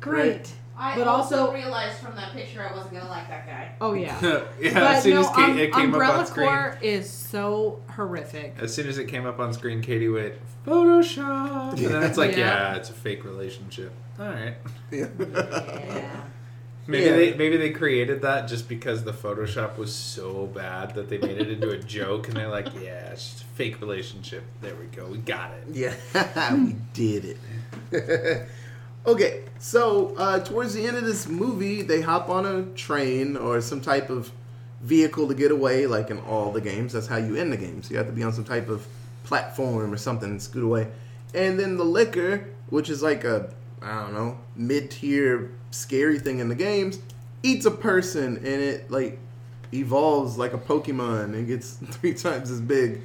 Great. 0.00 0.30
Right. 0.30 0.54
I 0.78 0.94
But 0.96 1.08
also, 1.08 1.38
also- 1.40 1.54
realized 1.54 1.96
from 1.98 2.16
that 2.16 2.32
picture 2.32 2.62
I 2.68 2.74
wasn't 2.74 2.94
gonna 2.94 3.08
like 3.08 3.28
that 3.28 3.46
guy. 3.46 3.72
Oh, 3.80 3.94
yeah. 3.94 4.18
yeah, 4.60 4.74
But 4.74 4.82
as 4.82 5.02
soon 5.02 5.14
no, 5.14 5.20
as 5.20 5.28
Kate, 5.30 5.38
um, 5.44 5.58
it 5.58 5.72
came 5.72 5.84
Umbrella 5.86 6.14
up 6.14 6.20
on 6.20 6.26
screen, 6.26 6.48
Corps 6.48 6.78
is 6.82 7.08
so 7.10 7.80
horrific. 7.90 8.56
as 8.60 8.74
soon 8.74 8.86
as 8.88 8.98
it 8.98 9.06
came 9.06 9.24
up 9.26 9.38
on 9.40 9.52
screen, 9.54 9.80
Katie 9.80 10.08
went 10.08 10.34
Photoshop, 10.66 11.70
and 11.72 11.78
then 11.78 12.02
it's 12.02 12.18
like, 12.18 12.32
Yeah. 12.32 12.72
yeah, 12.72 12.76
it's 12.76 12.90
a 12.90 12.92
fake 12.92 13.24
relationship. 13.24 13.92
All 14.18 14.26
right, 14.26 14.54
yeah. 14.90 15.06
Yeah. 15.18 16.10
maybe 16.86 17.04
Yeah. 17.04 17.12
they 17.16 17.34
maybe 17.34 17.56
they 17.56 17.70
created 17.70 18.22
that 18.22 18.46
just 18.48 18.68
because 18.68 19.02
the 19.04 19.12
Photoshop 19.12 19.76
was 19.78 19.94
so 19.94 20.46
bad 20.46 20.94
that 20.94 21.08
they 21.08 21.18
made 21.18 21.38
it 21.38 21.48
into 21.50 21.70
a 21.70 21.78
joke, 21.78 22.28
and 22.28 22.36
they're 22.36 22.48
like, 22.48 22.66
yeah, 22.82 23.10
it's 23.12 23.30
just 23.32 23.42
a 23.42 23.46
fake 23.56 23.80
relationship. 23.80 24.42
There 24.60 24.74
we 24.74 24.86
go, 24.86 25.06
we 25.06 25.18
got 25.18 25.52
it. 25.52 25.64
Yeah, 25.72 26.54
we 26.54 26.76
did 26.92 27.36
it. 27.92 28.48
Okay, 29.06 29.44
so 29.60 30.16
uh, 30.16 30.40
towards 30.40 30.74
the 30.74 30.84
end 30.84 30.96
of 30.96 31.04
this 31.04 31.28
movie, 31.28 31.82
they 31.82 32.00
hop 32.00 32.28
on 32.28 32.44
a 32.44 32.64
train 32.74 33.36
or 33.36 33.60
some 33.60 33.80
type 33.80 34.10
of 34.10 34.32
vehicle 34.80 35.28
to 35.28 35.34
get 35.34 35.52
away, 35.52 35.86
like 35.86 36.10
in 36.10 36.18
all 36.20 36.50
the 36.50 36.60
games. 36.60 36.92
That's 36.92 37.06
how 37.06 37.16
you 37.16 37.36
end 37.36 37.52
the 37.52 37.56
game. 37.56 37.84
So 37.84 37.92
You 37.92 37.98
have 37.98 38.06
to 38.06 38.12
be 38.12 38.24
on 38.24 38.32
some 38.32 38.44
type 38.44 38.68
of 38.68 38.84
platform 39.22 39.92
or 39.92 39.96
something 39.96 40.28
and 40.28 40.42
scoot 40.42 40.64
away. 40.64 40.88
And 41.34 41.58
then 41.58 41.76
the 41.76 41.84
Licker, 41.84 42.48
which 42.70 42.90
is 42.90 43.00
like 43.00 43.22
a, 43.22 43.52
I 43.80 44.00
don't 44.02 44.14
know, 44.14 44.38
mid 44.56 44.90
tier 44.90 45.52
scary 45.70 46.18
thing 46.18 46.40
in 46.40 46.48
the 46.48 46.54
games, 46.56 46.98
eats 47.44 47.64
a 47.64 47.70
person 47.70 48.38
and 48.38 48.46
it 48.46 48.90
like 48.90 49.20
evolves 49.72 50.36
like 50.36 50.52
a 50.52 50.58
Pokemon 50.58 51.34
and 51.34 51.46
gets 51.46 51.72
three 51.90 52.14
times 52.14 52.50
as 52.50 52.60
big. 52.60 53.02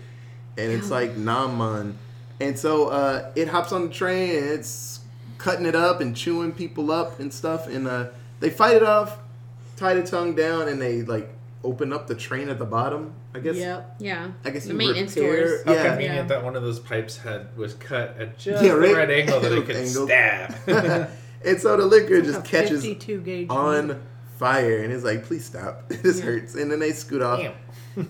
And 0.58 0.72
it's 0.72 0.90
like 0.90 1.16
Namon. 1.16 1.94
And 2.40 2.58
so 2.58 2.88
uh, 2.88 3.32
it 3.36 3.48
hops 3.48 3.72
on 3.72 3.88
the 3.88 3.94
train 3.94 4.36
and 4.36 4.46
it's 4.50 5.01
cutting 5.42 5.66
it 5.66 5.76
up 5.76 6.02
and 6.02 6.16
chewing 6.16 6.52
people 6.52 6.92
up 6.92 7.20
and 7.20 7.34
stuff. 7.34 7.68
And 7.68 7.88
uh, 7.88 8.10
they 8.40 8.52
fight 8.52 8.76
it 8.76 8.84
off, 8.84 9.18
tie 9.76 9.96
the 9.96 10.04
tongue 10.04 10.36
down, 10.36 10.68
and 10.68 10.80
they 10.80 11.02
like 11.02 11.28
open 11.64 11.92
up 11.92 12.08
the 12.08 12.16
train 12.16 12.48
at 12.50 12.60
the 12.60 12.66
bottom. 12.66 13.14
I 13.34 13.40
guess. 13.40 13.56
Yep. 13.56 13.96
Yeah. 14.00 14.32
I 14.46 14.50
guess 14.50 14.64
the 14.66 14.72
you 14.72 14.78
maintenance 14.78 15.16
repair- 15.16 15.48
stores. 15.48 15.64
How 15.66 15.74
Yeah. 15.74 15.88
convenient 15.90 16.16
Yeah. 16.16 16.24
that 16.36 16.44
one 16.44 16.56
of 16.56 16.64
those 16.64 16.80
pipes 16.80 17.18
had 17.18 17.56
was 17.58 17.74
cut 17.76 18.16
at 18.20 18.38
just 18.38 18.64
Yeah, 18.64 18.72
right? 18.74 18.90
the 18.90 18.96
right 18.96 19.10
angle 19.10 19.40
that 19.40 19.52
it 19.52 19.66
could 19.66 19.88
stab. 19.88 20.56
and 21.46 21.60
so 21.60 21.78
the 21.78 21.86
Licker 21.86 22.16
A 22.16 22.22
just 22.22 22.44
catches 22.44 22.82
52 22.84 23.22
gauge. 23.22 23.48
on 23.50 24.02
fire 24.42 24.84
and 24.84 24.92
it's 24.92 25.04
like, 25.04 25.24
please 25.24 25.46
stop. 25.46 25.88
this 25.88 26.20
hurts. 26.20 26.56
And 26.56 26.70
then 26.70 26.80
they 26.80 26.92
scoot 26.92 27.22
off. 27.22 27.40
Damn. 27.40 27.54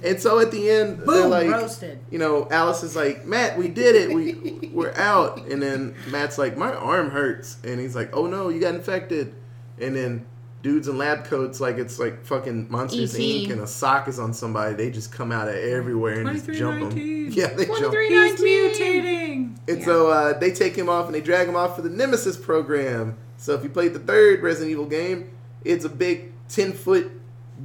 And 0.03 0.21
so 0.21 0.39
at 0.39 0.51
the 0.51 0.69
end, 0.69 0.99
they're 1.07 1.25
like, 1.25 1.49
roasted. 1.49 1.97
you 2.11 2.19
know, 2.19 2.47
Alice 2.51 2.83
is 2.83 2.95
like, 2.95 3.25
Matt, 3.25 3.57
we 3.57 3.67
did 3.67 3.95
it. 3.95 4.13
We 4.13 4.69
we're 4.73 4.93
out. 4.93 5.47
And 5.47 5.59
then 5.59 5.95
Matt's 6.11 6.37
like, 6.37 6.55
my 6.55 6.71
arm 6.71 7.09
hurts. 7.09 7.57
And 7.63 7.79
he's 7.79 7.95
like, 7.95 8.15
oh 8.15 8.27
no, 8.27 8.49
you 8.49 8.61
got 8.61 8.75
infected. 8.75 9.33
And 9.79 9.95
then 9.95 10.27
dudes 10.61 10.87
in 10.87 10.99
lab 10.99 11.25
coats, 11.25 11.59
like 11.59 11.79
it's 11.79 11.97
like 11.97 12.23
fucking 12.23 12.67
Monsters 12.69 13.19
E.T.. 13.19 13.47
Inc. 13.47 13.53
and 13.53 13.61
a 13.61 13.67
sock 13.67 14.07
is 14.07 14.19
on 14.19 14.35
somebody. 14.35 14.75
They 14.75 14.91
just 14.91 15.11
come 15.11 15.31
out 15.31 15.47
of 15.47 15.55
everywhere 15.55 16.19
and 16.19 16.29
just 16.29 16.45
jump 16.45 16.79
them. 16.79 16.91
2319. 16.91 17.31
Yeah, 17.31 17.47
they 17.47 17.65
jump. 17.65 17.93
23 17.93 18.07
He's 18.07 18.39
mutating. 18.39 19.57
And 19.67 19.83
so 19.83 20.11
uh, 20.11 20.37
they 20.37 20.51
take 20.51 20.75
him 20.75 20.89
off 20.89 21.07
and 21.07 21.15
they 21.15 21.21
drag 21.21 21.49
him 21.49 21.55
off 21.55 21.75
for 21.75 21.81
the 21.81 21.89
Nemesis 21.89 22.37
program. 22.37 23.17
So 23.37 23.55
if 23.55 23.63
you 23.63 23.69
played 23.69 23.93
the 23.93 23.99
third 23.99 24.43
Resident 24.43 24.69
Evil 24.69 24.85
game, 24.85 25.31
it's 25.63 25.85
a 25.85 25.89
big 25.89 26.33
10 26.49 26.73
foot 26.73 27.11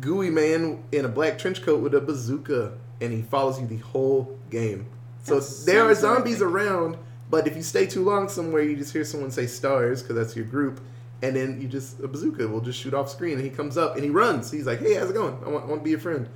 gooey 0.00 0.30
man 0.30 0.82
in 0.92 1.04
a 1.04 1.08
black 1.08 1.38
trench 1.38 1.62
coat 1.62 1.80
with 1.80 1.94
a 1.94 2.00
bazooka, 2.00 2.72
and 3.00 3.12
he 3.12 3.22
follows 3.22 3.60
you 3.60 3.66
the 3.66 3.78
whole 3.78 4.38
game. 4.50 4.86
So 5.22 5.40
there 5.40 5.82
are 5.88 5.94
zombies 5.94 6.40
around, 6.42 6.96
but 7.30 7.46
if 7.48 7.56
you 7.56 7.62
stay 7.62 7.86
too 7.86 8.04
long 8.04 8.28
somewhere, 8.28 8.62
you 8.62 8.76
just 8.76 8.92
hear 8.92 9.04
someone 9.04 9.30
say 9.30 9.46
stars 9.46 10.02
because 10.02 10.16
that's 10.16 10.36
your 10.36 10.44
group. 10.44 10.80
And 11.22 11.34
then 11.34 11.60
you 11.60 11.66
just, 11.66 11.98
a 12.00 12.06
bazooka 12.08 12.46
will 12.46 12.60
just 12.60 12.78
shoot 12.78 12.92
off 12.94 13.08
screen, 13.10 13.34
and 13.34 13.42
he 13.44 13.50
comes 13.50 13.76
up 13.78 13.94
and 13.96 14.04
he 14.04 14.10
runs. 14.10 14.50
He's 14.50 14.66
like, 14.66 14.80
hey, 14.80 14.94
how's 14.94 15.10
it 15.10 15.14
going? 15.14 15.34
I 15.44 15.48
want, 15.48 15.64
I 15.64 15.68
want 15.68 15.80
to 15.80 15.84
be 15.84 15.90
your 15.90 15.98
friend. 15.98 16.28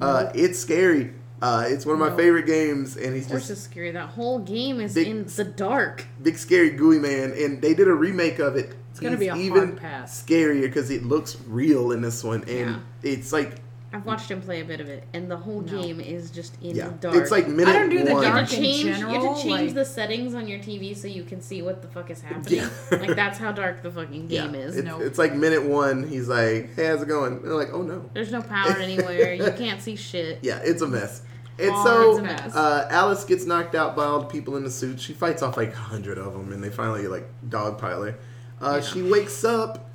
Uh, 0.00 0.30
it's 0.34 0.58
scary. 0.58 1.12
Uh, 1.42 1.64
it's 1.68 1.84
one 1.84 1.94
of 1.94 1.98
my 2.00 2.08
No. 2.08 2.16
favorite 2.16 2.46
games, 2.46 2.96
and 2.96 3.14
he's 3.14 3.24
Of 3.26 3.30
course, 3.32 3.42
just 3.48 3.50
it's 3.52 3.60
scary. 3.62 3.90
That 3.90 4.10
whole 4.10 4.38
game 4.38 4.80
is 4.80 4.94
Big- 4.94 5.08
in 5.08 5.24
the 5.26 5.44
dark. 5.44 6.04
big 6.22 6.36
scary 6.38 6.70
gooey 6.70 6.98
man 7.00 7.32
and 7.32 7.60
they 7.60 7.74
did 7.74 7.86
a 7.88 7.94
remake 7.94 8.38
of 8.38 8.56
it 8.56 8.74
It's 8.98 9.04
gonna 9.04 9.16
be 9.16 9.28
a 9.28 9.36
even 9.36 9.68
hard 9.68 9.76
pass. 9.76 10.22
scarier 10.22 10.62
because 10.62 10.90
it 10.90 11.04
looks 11.04 11.36
real 11.46 11.92
in 11.92 12.00
this 12.02 12.24
one 12.24 12.42
and 12.48 12.48
Yeah. 12.70 12.76
it's 13.02 13.32
like 13.32 13.56
I've 13.90 14.04
watched 14.04 14.30
him 14.30 14.42
play 14.42 14.60
a 14.60 14.66
bit 14.66 14.80
of 14.82 14.88
it, 14.90 15.04
and 15.14 15.30
the 15.30 15.36
whole 15.38 15.62
No. 15.62 15.80
game 15.80 15.98
is 15.98 16.30
just 16.30 16.60
in 16.62 16.76
yeah 16.76 16.88
the 16.88 16.94
dark. 16.96 17.14
it's 17.16 17.30
like 17.30 17.48
minute 17.48 17.74
I 17.74 17.78
don't 17.78 17.88
do 17.88 18.04
the 18.04 18.12
one 18.12 18.22
you 18.22 18.28
have 18.28 18.36
dark 18.36 18.48
to 18.50 18.56
in 18.56 18.62
change. 18.62 18.84
you 18.84 19.06
have 19.06 19.22
to 19.36 19.42
change 19.42 19.46
like- 19.68 19.74
the 19.74 19.84
settings 19.86 20.34
on 20.34 20.46
your 20.46 20.58
TV 20.58 20.94
so 20.94 21.08
you 21.08 21.22
can 21.24 21.40
see 21.40 21.62
what 21.62 21.80
the 21.80 21.88
fuck 21.88 22.10
is 22.10 22.20
happening. 22.20 22.58
Yeah. 22.60 22.68
like 22.98 23.16
that's 23.16 23.38
how 23.38 23.50
dark 23.52 23.82
the 23.82 23.90
fucking 23.90 24.26
game 24.28 24.52
yeah, 24.54 24.60
is. 24.60 24.76
it's, 24.76 24.86
Nope. 24.86 25.00
it's 25.02 25.18
like 25.18 25.34
minute 25.34 25.62
one 25.64 26.06
he's 26.06 26.28
like 26.28 26.74
hey 26.76 26.86
how's 26.88 27.00
it 27.00 27.08
going 27.08 27.34
and 27.36 27.44
they're 27.44 27.54
like 27.54 27.72
oh 27.72 27.80
no 27.80 28.04
There's 28.12 28.30
no 28.30 28.42
power 28.42 28.72
anywhere. 28.78 29.32
You 29.32 29.52
can't 29.52 29.80
see 29.80 29.96
shit. 29.96 30.40
yeah 30.42 30.58
it's 30.62 30.82
a 30.82 30.86
mess 30.86 31.22
and 31.58 31.70
Oh, 31.72 31.84
so 31.84 32.10
it's 32.10 32.18
a 32.18 32.22
mess. 32.22 32.54
uh, 32.54 32.86
Alice 32.90 33.24
gets 33.24 33.44
knocked 33.46 33.74
out 33.74 33.96
by 33.96 34.04
all 34.04 34.20
the 34.20 34.26
people 34.26 34.56
in 34.56 34.62
the 34.64 34.70
suit. 34.70 35.00
She 35.00 35.12
fights 35.12 35.42
off 35.42 35.56
like 35.56 35.72
a 35.72 35.76
hundred 35.76 36.16
of 36.16 36.32
them, 36.32 36.52
and 36.52 36.62
they 36.62 36.70
finally 36.70 37.08
like 37.08 37.26
dogpile 37.48 38.04
her. 38.12 38.18
Uh, 38.60 38.74
Yeah. 38.74 38.80
She 38.80 39.02
wakes 39.02 39.44
up 39.44 39.88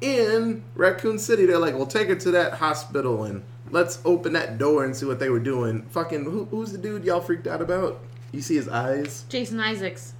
in 0.00 0.62
Raccoon 0.74 1.18
City. 1.18 1.46
They're 1.46 1.58
like, 1.58 1.74
"Well, 1.74 1.86
take 1.86 2.08
her 2.08 2.14
to 2.16 2.30
that 2.32 2.54
hospital 2.54 3.24
and 3.24 3.42
let's 3.70 4.00
open 4.04 4.32
that 4.34 4.58
door 4.58 4.84
and 4.84 4.94
see 4.96 5.06
what 5.06 5.18
they 5.18 5.30
were 5.30 5.38
doing." 5.40 5.82
Fucking, 5.90 6.24
who, 6.24 6.44
who's 6.46 6.72
the 6.72 6.78
dude 6.78 7.04
y'all 7.04 7.20
freaked 7.20 7.46
out 7.46 7.62
about? 7.62 8.00
You 8.32 8.40
see 8.40 8.56
his 8.56 8.68
eyes. 8.68 9.24
Jason 9.28 9.60
Isaacs, 9.60 10.14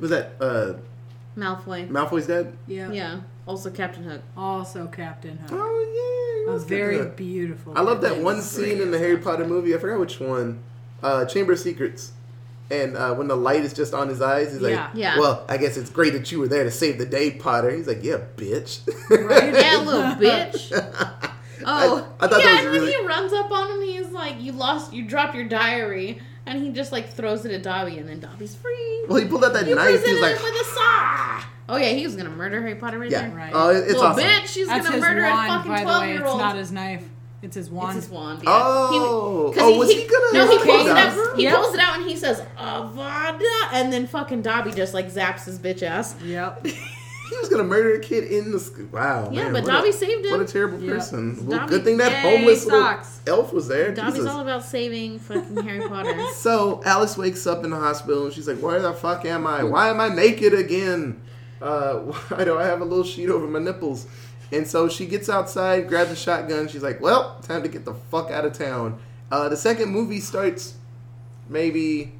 Was 0.00 0.10
that 0.10 0.32
uh, 0.40 0.74
Malfoy. 1.36 1.88
Malfoy's 1.88 2.26
dead? 2.26 2.56
Yeah. 2.66 2.90
Yeah. 2.90 3.20
Also 3.46 3.70
Captain 3.70 4.02
Hook. 4.04 4.22
Also 4.36 4.86
Captain 4.88 5.38
Hook. 5.38 5.50
Oh 5.52 6.36
yeah, 6.36 6.44
he 6.44 6.50
A 6.50 6.52
was 6.52 6.64
very 6.64 6.96
good. 6.98 7.16
beautiful. 7.16 7.72
I 7.76 7.82
love 7.82 8.00
that 8.00 8.18
one 8.18 8.42
scene 8.42 8.80
in 8.80 8.90
the 8.90 8.98
Harry 8.98 9.16
Potter 9.18 9.46
movie. 9.46 9.74
I 9.74 9.78
forgot 9.78 10.00
which 10.00 10.18
one. 10.20 10.58
Uh, 11.02 11.24
Chamber 11.26 11.52
of 11.52 11.58
Secrets. 11.60 12.12
And 12.70 12.96
uh, 12.96 13.14
when 13.14 13.28
the 13.28 13.36
light 13.36 13.64
is 13.64 13.72
just 13.72 13.94
on 13.94 14.08
his 14.08 14.20
eyes, 14.20 14.52
he's 14.52 14.60
Yeah. 14.60 14.68
like, 14.86 14.90
Yeah. 14.94 15.18
"Well, 15.18 15.44
I 15.48 15.56
guess 15.56 15.76
it's 15.76 15.88
great 15.90 16.12
that 16.14 16.32
you 16.32 16.40
were 16.40 16.48
there 16.48 16.64
to 16.64 16.70
save 16.70 16.98
the 16.98 17.06
day, 17.06 17.30
Potter." 17.30 17.70
He's 17.70 17.86
like, 17.86 18.02
"Yeah, 18.02 18.18
bitch." 18.36 18.80
Right? 19.10 19.52
Yeah, 19.54 19.78
little 19.78 20.02
bitch. 20.16 20.72
Oh, 21.64 22.06
I 22.20 22.26
thought 22.26 22.30
that 22.30 22.40
yeah. 22.44 22.50
was 22.52 22.60
and 22.60 22.66
really- 22.72 22.90
when 22.92 23.00
he 23.02 23.06
runs 23.06 23.32
up 23.32 23.50
on 23.50 23.70
him, 23.70 23.82
he's 23.82 24.08
like, 24.10 24.40
"You 24.42 24.52
lost. 24.52 24.92
You 24.92 25.04
dropped 25.04 25.34
your 25.34 25.44
diary," 25.44 26.20
and 26.44 26.60
he 26.62 26.70
just 26.70 26.92
like 26.92 27.12
throws 27.12 27.44
it 27.44 27.52
at 27.52 27.62
Dobby, 27.62 27.98
and 27.98 28.08
then 28.08 28.20
Dobby's 28.20 28.54
free. 28.54 29.04
well, 29.08 29.20
he 29.20 29.26
pulled 29.28 29.44
out 29.44 29.52
that 29.54 29.66
you 29.66 29.74
knife. 29.74 29.90
He 29.90 29.98
presented 29.98 30.20
like, 30.22 30.36
him 30.36 30.42
with 30.42 30.60
a 30.60 30.64
sock. 30.64 31.44
Oh 31.68 31.76
yeah, 31.76 31.90
he 31.90 32.04
was 32.04 32.14
gonna 32.16 32.30
murder 32.30 32.60
Harry 32.60 32.74
Potter 32.76 32.98
right 32.98 33.10
"Yeah, 33.10 33.22
there. 33.28 33.36
Right. 33.36 33.50
oh, 33.54 33.70
it- 33.70 33.78
it's 33.78 33.86
Little 33.94 34.02
awesome." 34.02 34.24
bitch, 34.24 34.46
she's 34.46 34.66
That's 34.68 34.88
gonna 34.88 35.00
murder 35.00 35.22
wand, 35.22 35.50
a 35.50 35.54
fucking 35.68 35.82
twelve 35.84 36.02
way. 36.02 36.08
year 36.12 36.24
It's 36.24 36.36
not 36.36 36.56
his 36.56 36.72
knife. 36.72 37.04
It's 37.42 37.54
his 37.54 37.66
It's 37.66 37.72
wand. 37.74 37.96
his 37.96 38.08
wand. 38.08 38.40
Yeah. 38.42 38.48
Oh, 38.50 39.52
He- 39.52 39.60
oh, 39.60 39.72
he- 39.72 39.78
was 39.78 39.88
he, 39.90 40.00
he- 40.02 40.08
gonna? 40.08 40.32
No, 40.32 40.50
he 40.50 40.58
pulls 40.58 40.86
it 40.88 40.96
out. 40.96 41.36
He 41.36 41.42
Yep. 41.44 41.54
pulls 41.54 41.74
it 41.74 41.80
out 41.80 41.96
and 42.00 42.08
he 42.08 42.16
says 42.16 42.42
Avada, 42.58 43.72
and 43.72 43.92
then 43.92 44.06
fucking 44.06 44.42
Dobby 44.42 44.72
just 44.72 44.94
like 44.94 45.12
zaps 45.12 45.44
his 45.44 45.58
bitch 45.58 45.82
ass. 45.82 46.14
Yep. 46.24 46.66
He 47.28 47.36
was 47.38 47.48
gonna 47.48 47.64
murder 47.64 47.94
a 47.96 47.98
kid 47.98 48.22
in 48.30 48.52
the 48.52 48.60
school. 48.60 48.86
Wow. 48.92 49.30
Yeah, 49.32 49.44
man, 49.44 49.52
but 49.54 49.64
Dobby 49.64 49.88
a, 49.88 49.92
saved 49.92 50.24
him. 50.24 50.30
What 50.30 50.40
a 50.42 50.44
terrible 50.44 50.78
Yep. 50.80 50.94
person. 50.94 51.44
Well, 51.44 51.58
Dobby- 51.58 51.70
good 51.70 51.82
thing 51.84 51.96
that 51.96 52.22
Yay, 52.24 52.36
homeless 52.36 52.64
little 52.64 52.80
socks. 52.82 53.18
elf 53.26 53.52
was 53.52 53.66
there. 53.66 53.90
Dobby's 53.90 54.14
Jesus. 54.14 54.30
all 54.30 54.40
about 54.42 54.62
saving 54.64 55.18
fucking 55.18 55.56
Harry 55.64 55.80
Potter. 55.88 56.16
So 56.36 56.80
Alice 56.84 57.18
wakes 57.18 57.44
up 57.48 57.64
in 57.64 57.70
the 57.70 57.76
hospital 57.76 58.26
and 58.26 58.32
she's 58.32 58.46
like, 58.46 58.58
"Where 58.60 58.80
the 58.80 58.92
fuck 58.92 59.24
am 59.24 59.44
I? 59.44 59.64
Why 59.64 59.88
am 59.88 60.00
I 60.00 60.08
naked 60.08 60.54
again? 60.54 61.20
Uh, 61.60 61.94
why 62.28 62.44
do 62.44 62.58
I 62.58 62.64
have 62.64 62.80
a 62.80 62.84
little 62.84 63.04
sheet 63.04 63.28
over 63.28 63.46
my 63.46 63.58
nipples?" 63.58 64.06
And 64.52 64.66
so 64.66 64.88
she 64.88 65.06
gets 65.06 65.28
outside, 65.28 65.88
grabs 65.88 66.10
a 66.10 66.16
shotgun. 66.16 66.68
She's 66.68 66.82
like, 66.82 67.00
"Well, 67.00 67.38
time 67.40 67.62
to 67.62 67.68
get 67.68 67.84
the 67.84 67.94
fuck 67.94 68.30
out 68.30 68.44
of 68.44 68.52
town." 68.52 68.98
Uh, 69.30 69.48
the 69.48 69.56
second 69.56 69.88
movie 69.88 70.20
starts 70.20 70.74
maybe 71.48 72.12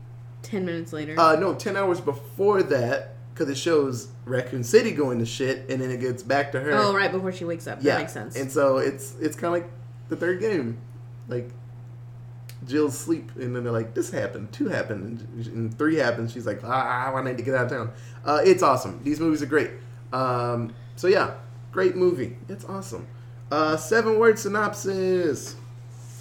Ten 0.43 0.65
minutes 0.65 0.93
later. 0.93 1.19
uh, 1.19 1.37
no 1.37 1.55
ten 1.55 1.77
hours 1.77 2.01
before 2.01 2.63
that 2.65 3.15
because 3.33 3.51
it 3.51 3.59
shows 3.59 4.09
Raccoon 4.25 4.65
City 4.65 4.93
going 4.93 5.19
to 5.19 5.27
shit, 5.27 5.69
and 5.71 5.81
then 5.81 5.91
it 5.91 6.01
gets 6.01 6.23
back 6.23 6.53
to 6.53 6.61
her. 6.61 6.73
oh, 6.73 6.95
right 6.95 7.13
before 7.13 7.33
she 7.33 7.45
wakes 7.45 7.67
up. 7.67 7.81
That 7.81 7.85
yeah, 7.85 7.99
makes 7.99 8.13
sense. 8.13 8.35
And 8.37 8.51
so 8.51 8.79
it's 8.79 9.15
it's 9.21 9.37
kind 9.37 9.55
of 9.55 9.63
like 9.63 9.71
the 10.09 10.17
third 10.17 10.41
game, 10.41 10.79
like 11.29 11.51
Jill's 12.65 12.97
sleep, 12.99 13.31
and 13.37 13.55
then 13.55 13.65
they're 13.65 13.73
like, 13.73 13.95
"This 13.95 14.11
happened, 14.11 14.53
two 14.53 14.69
happened, 14.69 15.27
and, 15.35 15.47
and 15.47 15.79
three 15.79 15.97
happened." 15.97 16.31
She's 16.31 16.47
like, 16.47 16.61
"Ah, 16.65 17.13
I 17.13 17.23
need 17.23 17.37
to 17.37 17.43
get 17.43 17.55
out 17.55 17.67
of 17.67 17.71
town." 17.71 17.93
Uh, 18.25 18.41
it's 18.45 18.63
awesome. 18.63 19.01
These 19.05 19.21
movies 19.21 19.43
are 19.43 19.47
great. 19.47 19.71
Um, 20.13 20.75
so 20.97 21.09
yeah, 21.09 21.35
great 21.73 21.97
movie. 21.97 22.37
It's 22.49 22.65
awesome. 22.65 23.07
Uh, 23.51 23.77
seven 23.77 24.19
word 24.19 24.39
synopsis. 24.39 25.57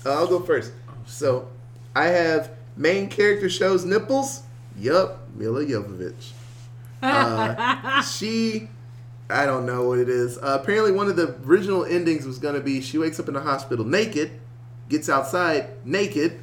Uh, 0.06 0.14
I'll 0.14 0.28
go 0.28 0.40
first. 0.42 0.72
So 1.06 1.48
I 1.96 2.06
have 2.08 2.52
main 2.76 3.10
character 3.10 3.50
shows 3.50 3.86
nipples. 3.86 4.44
Yup, 4.78 5.30
Milla 5.36 5.66
Jovovich. 5.66 6.32
Uh, 7.02 8.02
she 8.02 8.70
I 9.30 9.46
don't 9.46 9.66
know 9.66 9.88
what 9.88 10.00
it 10.00 10.10
is. 10.10 10.38
Uh, 10.38 10.60
apparently, 10.62 10.92
one 10.92 11.08
of 11.08 11.16
the 11.16 11.36
original 11.46 11.84
endings 11.84 12.26
was 12.26 12.38
going 12.38 12.56
to 12.56 12.62
be 12.62 12.82
she 12.82 12.98
wakes 12.98 13.20
up 13.20 13.28
in 13.28 13.34
the 13.34 13.42
hospital 13.42 13.84
naked, 13.84 14.40
gets 14.90 15.10
outside 15.10 15.68
naked, 15.86 16.40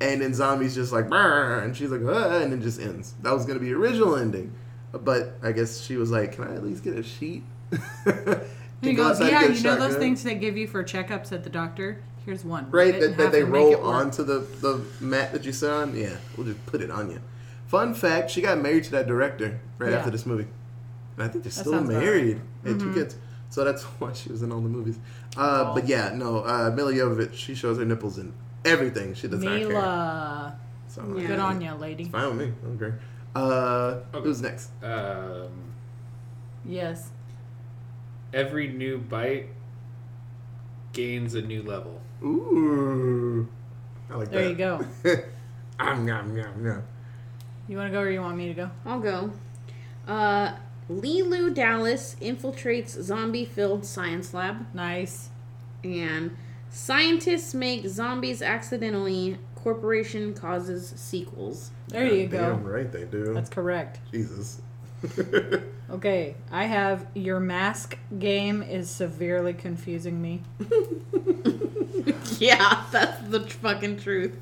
and 0.00 0.20
then 0.20 0.34
zombies 0.34 0.74
just 0.74 0.92
like, 0.92 1.10
and 1.10 1.76
she's 1.76 1.90
like, 1.90 2.02
ah, 2.04 2.38
and 2.38 2.52
then 2.52 2.62
just 2.62 2.80
ends. 2.80 3.14
That 3.22 3.32
was 3.32 3.44
to 3.46 3.54
be 3.58 3.66
the 3.66 3.74
original 3.74 4.16
ending. 4.16 4.52
But 4.92 5.34
I 5.42 5.52
guess 5.52 5.80
she 5.82 5.96
was 5.96 6.10
like, 6.10 6.32
can 6.32 6.44
I 6.44 6.54
at 6.54 6.64
least 6.64 6.82
get 6.84 6.96
a 6.96 7.02
sheet? 7.02 7.42
He 7.70 7.76
To 8.82 8.92
go 8.94 9.08
goes, 9.08 9.20
yeah, 9.20 9.44
you 9.46 9.62
know 9.62 9.76
those 9.76 9.96
things 9.96 10.22
they 10.22 10.34
give 10.34 10.56
you 10.56 10.66
for 10.66 10.84
checkups 10.84 11.32
at 11.32 11.44
the 11.44 11.50
doctor? 11.50 12.02
Here's 12.24 12.44
one. 12.44 12.70
Right, 12.70 12.98
that, 13.00 13.16
that 13.16 13.32
they 13.32 13.42
roll 13.44 13.76
onto 13.84 14.22
the, 14.22 14.40
the 14.60 14.84
mat 15.00 15.32
that 15.32 15.44
you 15.44 15.52
sit 15.52 15.70
on. 15.70 15.96
Yeah, 15.96 16.16
we'll 16.36 16.46
just 16.46 16.64
put 16.66 16.80
it 16.82 16.90
on 16.90 17.10
you. 17.10 17.20
Fun 17.68 17.94
fact: 17.94 18.30
she 18.30 18.40
got 18.42 18.58
married 18.60 18.84
to 18.84 18.90
that 18.92 19.06
director 19.06 19.60
right 19.78 19.90
Yeah. 19.90 19.98
after 19.98 20.10
this 20.10 20.26
movie, 20.26 20.46
and 21.16 21.24
I 21.24 21.28
think 21.28 21.44
they're 21.44 21.50
That 21.52 21.60
still 21.60 21.80
married. 21.82 22.40
They 22.62 22.70
had 22.72 22.80
Mhm. 22.80 22.82
two 22.82 23.00
kids, 23.00 23.16
so 23.50 23.64
that's 23.64 23.82
why 23.98 24.12
she 24.12 24.30
was 24.30 24.42
in 24.42 24.52
all 24.52 24.60
the 24.60 24.68
movies. 24.68 24.98
Uh. 25.36 25.74
But 25.74 25.86
yeah, 25.86 26.12
no, 26.14 26.38
uh, 26.44 26.70
Milla 26.74 26.92
Jovovich, 26.92 27.34
she 27.34 27.54
shows 27.54 27.78
her 27.78 27.84
nipples 27.84 28.18
in 28.18 28.32
everything. 28.64 29.14
She 29.14 29.28
does 29.28 29.42
not 29.42 29.58
care. 29.58 29.68
Milla. 29.68 30.58
So, 30.88 31.16
Yeah. 31.16 31.26
Good 31.26 31.38
on 31.38 31.60
you, 31.60 31.72
lady. 31.74 32.04
It's 32.04 32.12
fine 32.12 32.36
with 32.36 32.48
me. 32.48 32.54
I 32.62 32.66
don't 32.66 32.78
care. 32.78 32.98
Uh, 33.34 34.00
Okay. 34.14 34.24
Who's 34.24 34.40
next? 34.40 34.70
Um, 34.82 35.50
Yes. 36.64 37.10
every 38.32 38.68
new 38.68 38.98
bite 38.98 39.48
gains 40.92 41.34
a 41.34 41.42
new 41.42 41.62
level. 41.62 42.00
Ooh, 42.22 43.46
I 44.10 44.14
like 44.14 44.30
that. 44.30 44.34
There 44.34 44.48
you 44.48 44.54
go. 44.54 44.80
Am 45.78 46.08
yum 46.08 46.36
yum 46.36 46.64
yum. 46.64 46.82
You 47.68 47.76
want 47.76 47.88
to 47.88 47.92
go 47.92 48.00
or 48.00 48.10
you 48.10 48.20
want 48.22 48.36
me 48.38 48.48
to 48.48 48.54
go? 48.54 48.70
I'll 48.86 49.00
go. 49.00 49.30
Uh, 50.08 50.54
Leeloo 50.90 51.52
Dallas 51.52 52.16
infiltrates 52.20 53.00
zombie-filled 53.02 53.84
science 53.84 54.32
lab, 54.32 54.72
Nice. 54.74 55.30
and 55.82 56.36
scientists 56.70 57.54
make 57.54 57.86
zombies 57.88 58.40
accidentally. 58.42 59.38
Corporation 59.56 60.32
causes 60.32 60.92
sequels. 60.96 61.72
There 61.88 62.06
you 62.06 62.28
go. 62.28 62.38
Damn 62.38 62.62
go. 62.62 62.68
right 62.70 62.92
they 62.92 63.04
do. 63.04 63.34
That's 63.34 63.50
correct. 63.50 63.98
Jesus. 64.12 64.60
Okay, 65.88 66.34
I 66.50 66.64
have 66.64 67.06
your 67.14 67.38
mask 67.38 67.96
game 68.18 68.60
is 68.60 68.90
severely 68.90 69.52
confusing 69.52 70.20
me. 70.20 70.42
yeah, 72.40 72.84
that's 72.90 73.28
the 73.28 73.40
fucking 73.48 73.98
truth. 74.00 74.36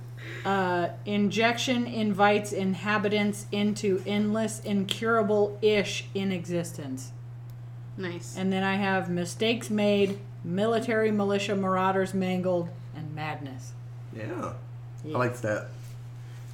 Uh, 0.44 0.88
injection 1.06 1.86
invites 1.86 2.52
inhabitants 2.52 3.46
into 3.50 4.02
endless, 4.06 4.60
incurable 4.60 5.58
ish 5.62 6.04
inexistence. 6.14 7.12
Nice. 7.96 8.36
And 8.36 8.52
then 8.52 8.62
I 8.62 8.74
have 8.74 9.08
mistakes 9.08 9.70
made, 9.70 10.18
military 10.44 11.10
militia 11.10 11.54
marauders 11.56 12.12
mangled, 12.12 12.68
and 12.94 13.14
madness. 13.14 13.72
yeah. 14.16 14.52
Yeah. 15.04 15.16
I 15.16 15.18
like 15.18 15.36
that. 15.42 15.66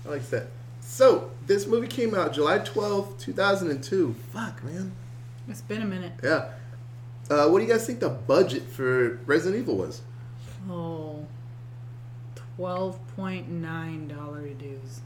I 0.04 0.09
like 0.09 0.28
that. 0.30 0.48
So, 0.80 1.30
this 1.46 1.66
movie 1.68 1.87
came 1.87 2.14
out 2.16 2.33
July 2.33 2.59
twelfth, 2.59 3.18
2002. 3.20 4.14
Fuck, 4.33 4.64
man. 4.64 4.92
It's 5.48 5.61
been 5.61 5.83
a 5.83 5.85
minute. 5.85 6.12
Yeah. 6.22 6.50
Uh, 7.30 7.48
what 7.48 7.61
do 7.61 7.64
you 7.64 7.70
guys 7.72 7.87
think 7.87 8.00
the 8.00 8.09
budget 8.09 8.62
for 8.64 9.20
Resident 9.26 9.61
Evil 9.62 9.76
was? 9.76 10.00
Oh, 10.68 11.24
twelve 12.60 12.98
point 13.16 13.48
nine 13.48 14.06
dollar 14.06 14.46
dues. 14.50 15.00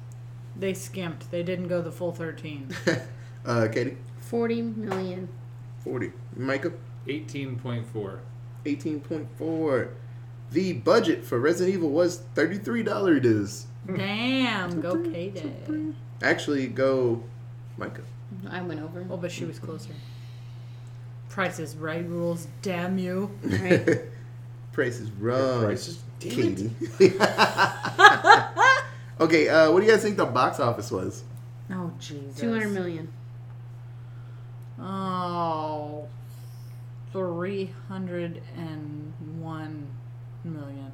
They 0.57 0.75
skimped. 0.75 1.31
They 1.31 1.45
didn't 1.45 1.69
go 1.69 1.81
the 1.81 1.93
full 1.93 2.11
thirteen. 2.11 2.75
uh, 3.47 3.69
Katie? 3.73 3.97
Forty 4.19 4.61
million. 4.61 5.29
40. 5.85 6.13
Micah? 6.37 6.73
18.4. 7.07 8.19
18.4. 8.65 9.89
The 10.51 10.73
budget 10.73 11.23
for 11.23 11.39
Resident 11.39 11.75
Evil 11.75 11.91
was 11.91 12.23
$33 12.35 13.21
dues. 13.21 13.67
Damn, 13.87 14.81
go 14.81 14.97
Katie. 14.97 15.53
Actually, 16.23 16.69
go 16.69 17.23
Micah. 17.77 18.01
I 18.49 18.63
went 18.63 18.81
over. 18.81 19.05
Oh, 19.11 19.19
but 19.19 19.31
she 19.31 19.45
was 19.45 19.59
closer. 19.59 19.91
Prices 21.29 21.77
right 21.77 22.09
rules. 22.09 22.49
Damn 22.63 22.97
you. 22.97 23.31
Right. 23.43 24.01
Price 24.75 24.99
is 24.99 25.11
wrong. 25.13 25.63
Price 25.65 25.87
is- 25.87 26.03
damn 26.19 26.33
it. 26.33 26.35
Katie. 26.35 26.71
okay, 29.21 29.49
uh, 29.49 29.71
what 29.71 29.79
do 29.81 29.87
you 29.87 29.93
guys 29.93 30.03
think 30.03 30.17
the 30.17 30.27
box 30.27 30.59
office 30.59 30.91
was? 30.91 31.23
Oh 31.71 31.93
Jesus. 32.01 32.41
Two 32.41 32.51
hundred 32.51 32.73
million. 32.73 33.09
Oh, 34.81 36.09
three 37.13 37.73
hundred 37.89 38.43
and 38.57 39.13
one 39.41 39.87
million. 40.43 40.91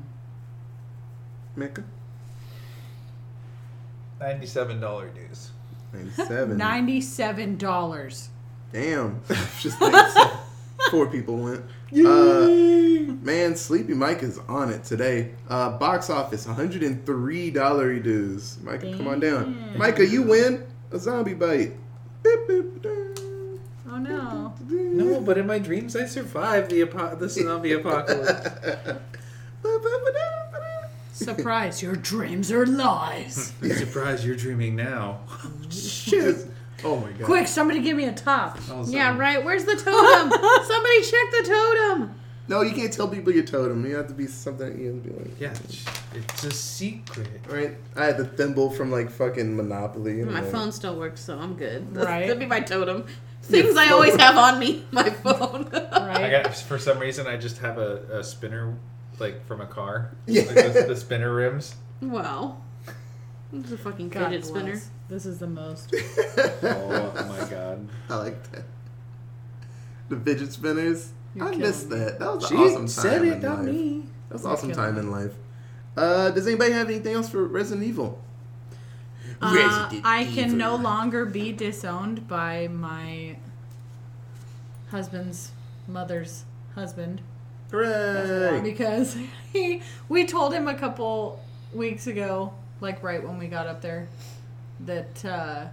Micah? 1.57 1.85
Ninety-seven 4.21 4.79
dollar 4.81 5.09
dues. 5.09 5.51
97. 5.95 6.59
Ninety-seven 6.59 7.57
dollars. 7.57 8.29
Damn. 8.73 9.23
Just. 9.59 9.79
Four 10.91 11.07
people 11.07 11.37
went. 11.37 11.61
Uh, 11.61 11.65
man, 13.21 13.57
Sleepy 13.57 13.95
Mike 13.95 14.23
is 14.23 14.39
on 14.49 14.71
it 14.71 14.85
today. 14.85 15.33
Uh, 15.49 15.77
box 15.79 16.11
office, 16.11 16.47
$103 16.47 18.03
dues. 18.03 18.59
Micah, 18.63 18.97
come 18.97 19.09
on 19.09 19.21
down. 19.21 19.55
Damn. 19.71 19.79
Micah, 19.79 20.07
you 20.07 20.23
win 20.23 20.67
a 20.93 20.99
zombie 20.99 21.35
bite. 21.35 21.73
Beep, 22.23 22.49
beep. 22.49 22.87
Oh 23.93 23.99
no. 23.99 24.55
No, 24.69 25.21
but 25.21 25.37
in 25.39 25.47
my 25.47 25.59
dreams 25.59 25.97
I 25.97 26.07
survived 26.07 26.71
the 26.71 26.83
apo- 26.83 27.17
the 27.17 27.29
zombie 27.29 27.73
apocalypse. 27.73 29.01
Surprise! 31.13 31.83
Your 31.83 31.97
dreams 31.97 32.51
are 32.51 32.65
lies. 32.65 33.53
I'm 33.63 34.17
you're 34.25 34.37
dreaming 34.37 34.77
now. 34.77 35.21
Shit. 35.69 36.47
Oh 36.83 36.97
my 36.97 37.11
god. 37.13 37.25
Quick, 37.27 37.47
somebody 37.47 37.81
give 37.81 37.97
me 37.97 38.07
a 38.07 38.13
top. 38.13 38.59
Also, 38.71 38.91
Yeah, 38.91 39.17
right. 39.19 39.45
Where's 39.45 39.65
the 39.65 39.77
totem? 39.77 40.31
Somebody 40.65 41.03
check 41.03 41.31
the 41.31 41.45
totem. 41.47 42.15
No, 42.51 42.63
you 42.63 42.73
can't 42.73 42.93
tell 42.93 43.07
people 43.07 43.33
your 43.33 43.45
totem. 43.45 43.87
You 43.87 43.95
have 43.95 44.09
to 44.09 44.13
be 44.13 44.27
something. 44.27 44.69
That 44.71 44.77
you 44.77 44.89
have 44.93 45.05
to 45.05 45.09
be 45.09 45.17
like. 45.17 45.41
Yeah, 45.41 45.51
it's, 45.65 45.85
it's 46.15 46.45
a 46.45 46.51
secret. 46.51 47.29
Right? 47.49 47.77
I 47.95 48.07
had 48.07 48.17
the 48.17 48.25
thimble 48.25 48.71
from 48.71 48.91
like 48.91 49.09
fucking 49.09 49.57
Monopoly. 49.57 50.21
and, 50.21 50.33
My 50.33 50.41
like- 50.41 50.51
phone 50.51 50.73
still 50.73 50.97
works, 50.97 51.25
so 51.25 51.39
I'm 51.39 51.55
good. 51.55 51.97
Right. 51.97 52.23
That'd 52.27 52.41
be 52.41 52.47
my 52.47 52.59
totem. 52.59 53.07
Things 53.43 53.77
I 53.77 53.91
always 53.91 54.17
have 54.17 54.37
on 54.37 54.59
me. 54.59 54.85
My 54.91 55.09
phone. 55.11 55.71
Right? 55.73 56.25
I 56.25 56.31
got 56.31 56.55
for 56.57 56.79
some 56.79 56.99
reason 56.99 57.27
I 57.27 57.37
just 57.37 57.59
have 57.59 57.79
a, 57.79 58.19
a 58.19 58.25
spinner 58.25 58.77
like 59.21 59.47
from 59.47 59.61
a 59.61 59.67
car. 59.67 60.11
Yeah. 60.27 60.43
Like 60.43 60.73
the, 60.73 60.85
the 60.89 60.97
spinner 60.97 61.33
rims. 61.33 61.75
wow. 62.03 62.59
It's 63.53 63.73
a 63.73 63.79
fucking 63.79 64.09
God 64.11 64.29
fidget 64.31 64.45
spinner. 64.45 64.73
bless. 64.73 64.91
This 65.09 65.25
is 65.27 65.39
the 65.39 65.47
most. 65.47 65.95
Oh 66.63 67.27
my 67.29 67.49
god. 67.49 67.89
I 68.09 68.17
like 68.17 68.53
that. 68.53 68.65
The 70.11 70.17
fidget 70.21 70.53
spinners. 70.53 71.13
You're 71.35 71.49
I 71.49 71.57
missed 71.57 71.89
me. 71.91 71.99
that. 71.99 72.19
That 72.19 72.35
was 72.35 72.47
She 72.49 72.55
an 72.55 72.61
awesome 72.61 72.77
time 72.83 72.89
said 72.89 73.23
in 73.23 73.33
it, 73.35 73.43
not 73.43 73.59
life. 73.59 73.67
me. 73.75 74.03
That 74.29 74.35
was 74.35 74.43
an 74.43 74.49
You're 74.49 74.53
awesome 74.57 74.73
time 74.73 74.95
me. 74.95 75.01
in 75.01 75.11
life. 75.11 75.33
Uh, 75.97 76.31
does 76.31 76.47
anybody 76.47 76.73
have 76.73 76.89
anything 76.89 77.15
else 77.15 77.29
for 77.29 77.45
Resident 77.45 77.87
Evil? 77.87 78.21
Uh, 79.43 79.53
Resident 79.55 80.03
I 80.05 80.25
can 80.25 80.47
Evil. 80.47 80.57
no 80.59 80.77
longer 80.77 81.25
be 81.27 81.53
disowned 81.53 82.27
by 82.29 82.69
my 82.69 83.37
husband's 84.91 85.53
mother's 85.87 86.45
husband 86.75 87.21
Hooray! 87.71 88.61
because 88.63 89.17
he 89.53 89.83
we 90.09 90.25
told 90.27 90.53
him 90.53 90.67
a 90.69 90.75
couple 90.75 91.41
weeks 91.73 92.07
ago, 92.09 92.53
like 92.81 93.03
right 93.03 93.23
when 93.23 93.39
we 93.39 93.47
got 93.47 93.67
up 93.69 93.81
there, 93.81 94.09
that 94.81 95.25
uh, 95.25 95.67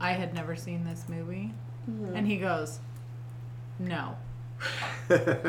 I 0.00 0.12
had 0.12 0.34
never 0.34 0.56
seen 0.56 0.84
this 0.84 1.04
movie, 1.08 1.52
and 1.86 2.26
he 2.26 2.36
goes, 2.38 2.80
"No," 3.78 4.16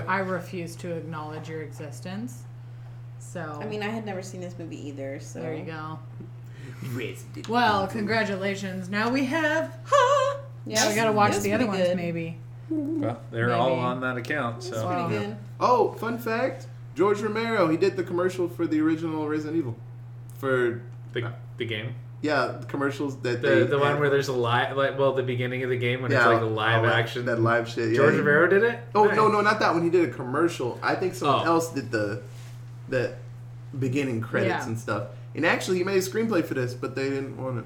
I 0.08 0.20
refuse 0.20 0.76
to 0.78 0.92
acknowledge 0.96 1.50
your 1.50 1.62
existence. 1.62 2.44
So 3.20 3.60
I 3.62 3.66
mean, 3.66 3.84
I 3.84 3.88
had 3.90 4.06
never 4.06 4.22
seen 4.22 4.42
this 4.42 4.56
movie 4.58 4.88
either, 4.88 5.20
so 5.20 5.42
there 5.42 5.54
you 5.54 5.64
go. 5.66 6.00
Resident 6.94 7.50
Well, 7.50 7.88
congratulations. 7.88 8.90
Now 8.90 9.10
we 9.10 9.26
have. 9.26 9.78
Ha! 9.86 10.40
Yeah, 10.66 10.84
Yeah, 10.84 10.90
we 10.90 10.96
gotta 10.96 11.12
watch 11.12 11.38
the 11.40 11.54
other 11.54 11.68
pretty 11.68 11.84
ones 11.84 11.96
maybe. 11.96 12.38
Well, 12.70 13.20
they're 13.32 13.54
all 13.54 13.74
on 13.74 14.02
that 14.02 14.18
account. 14.18 14.64
So 14.64 14.86
Wow. 14.86 15.08
pretty 15.08 15.26
good. 15.26 15.38
Oh, 15.60 15.94
fun 15.94 16.18
fact: 16.18 16.68
George 16.96 17.20
Romero. 17.22 17.68
He 17.68 17.78
did 17.78 17.96
the 17.98 18.04
commercial 18.04 18.48
for 18.48 18.68
the 18.68 18.80
original 18.80 19.28
Resident 19.28 19.58
Evil. 19.58 19.76
For 20.38 20.82
the, 21.14 21.34
the 21.58 21.66
game, 21.66 21.96
yeah, 22.22 22.58
the 22.60 22.66
commercials 22.66 23.18
that 23.22 23.42
the 23.42 23.48
they 23.48 23.64
the 23.64 23.78
one 23.80 23.92
had. 23.92 24.00
where 24.00 24.10
there's 24.10 24.28
a 24.28 24.34
live, 24.34 24.76
like 24.76 24.98
well, 25.00 25.14
the 25.14 25.24
beginning 25.24 25.64
of 25.64 25.70
the 25.70 25.78
game 25.78 26.02
when 26.02 26.12
it's 26.12 26.26
like 26.26 26.42
a 26.42 26.46
live 26.46 26.84
that- 26.84 26.94
action. 26.96 27.26
That 27.26 27.42
live 27.42 27.68
shit. 27.70 27.96
George 27.96 28.14
yeah. 28.14 28.20
Romero 28.20 28.48
did 28.48 28.64
it. 28.64 28.80
Oh 28.96 29.06
Nice. 29.06 29.16
no, 29.16 29.28
no, 29.30 29.42
not 29.42 29.60
that 29.60 29.74
one. 29.74 29.84
He 29.84 29.90
did 29.90 30.10
a 30.10 30.12
commercial. 30.12 30.78
I 30.84 30.96
think 30.96 31.16
someone 31.16 31.48
Oh. 31.48 31.54
else 31.54 31.72
did 31.74 31.92
the 31.92 32.22
the 32.90 33.14
beginning 33.78 34.20
credits 34.22 34.50
Yeah. 34.50 34.66
and 34.68 34.78
stuff. 34.80 35.08
And 35.36 35.46
actually, 35.46 35.78
he 35.78 35.84
made 35.84 35.98
a 35.98 36.02
screenplay 36.02 36.44
for 36.44 36.56
this, 36.56 36.74
but 36.74 36.96
they 36.96 37.10
didn't 37.10 37.38
want 37.38 37.60
it. 37.60 37.66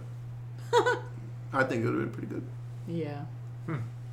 I 1.53 1.63
think 1.63 1.83
it 1.83 1.85
would 1.89 1.93
have 2.01 2.03
been 2.03 2.11
pretty 2.11 2.27
good. 2.27 2.43
Yeah. 2.87 3.21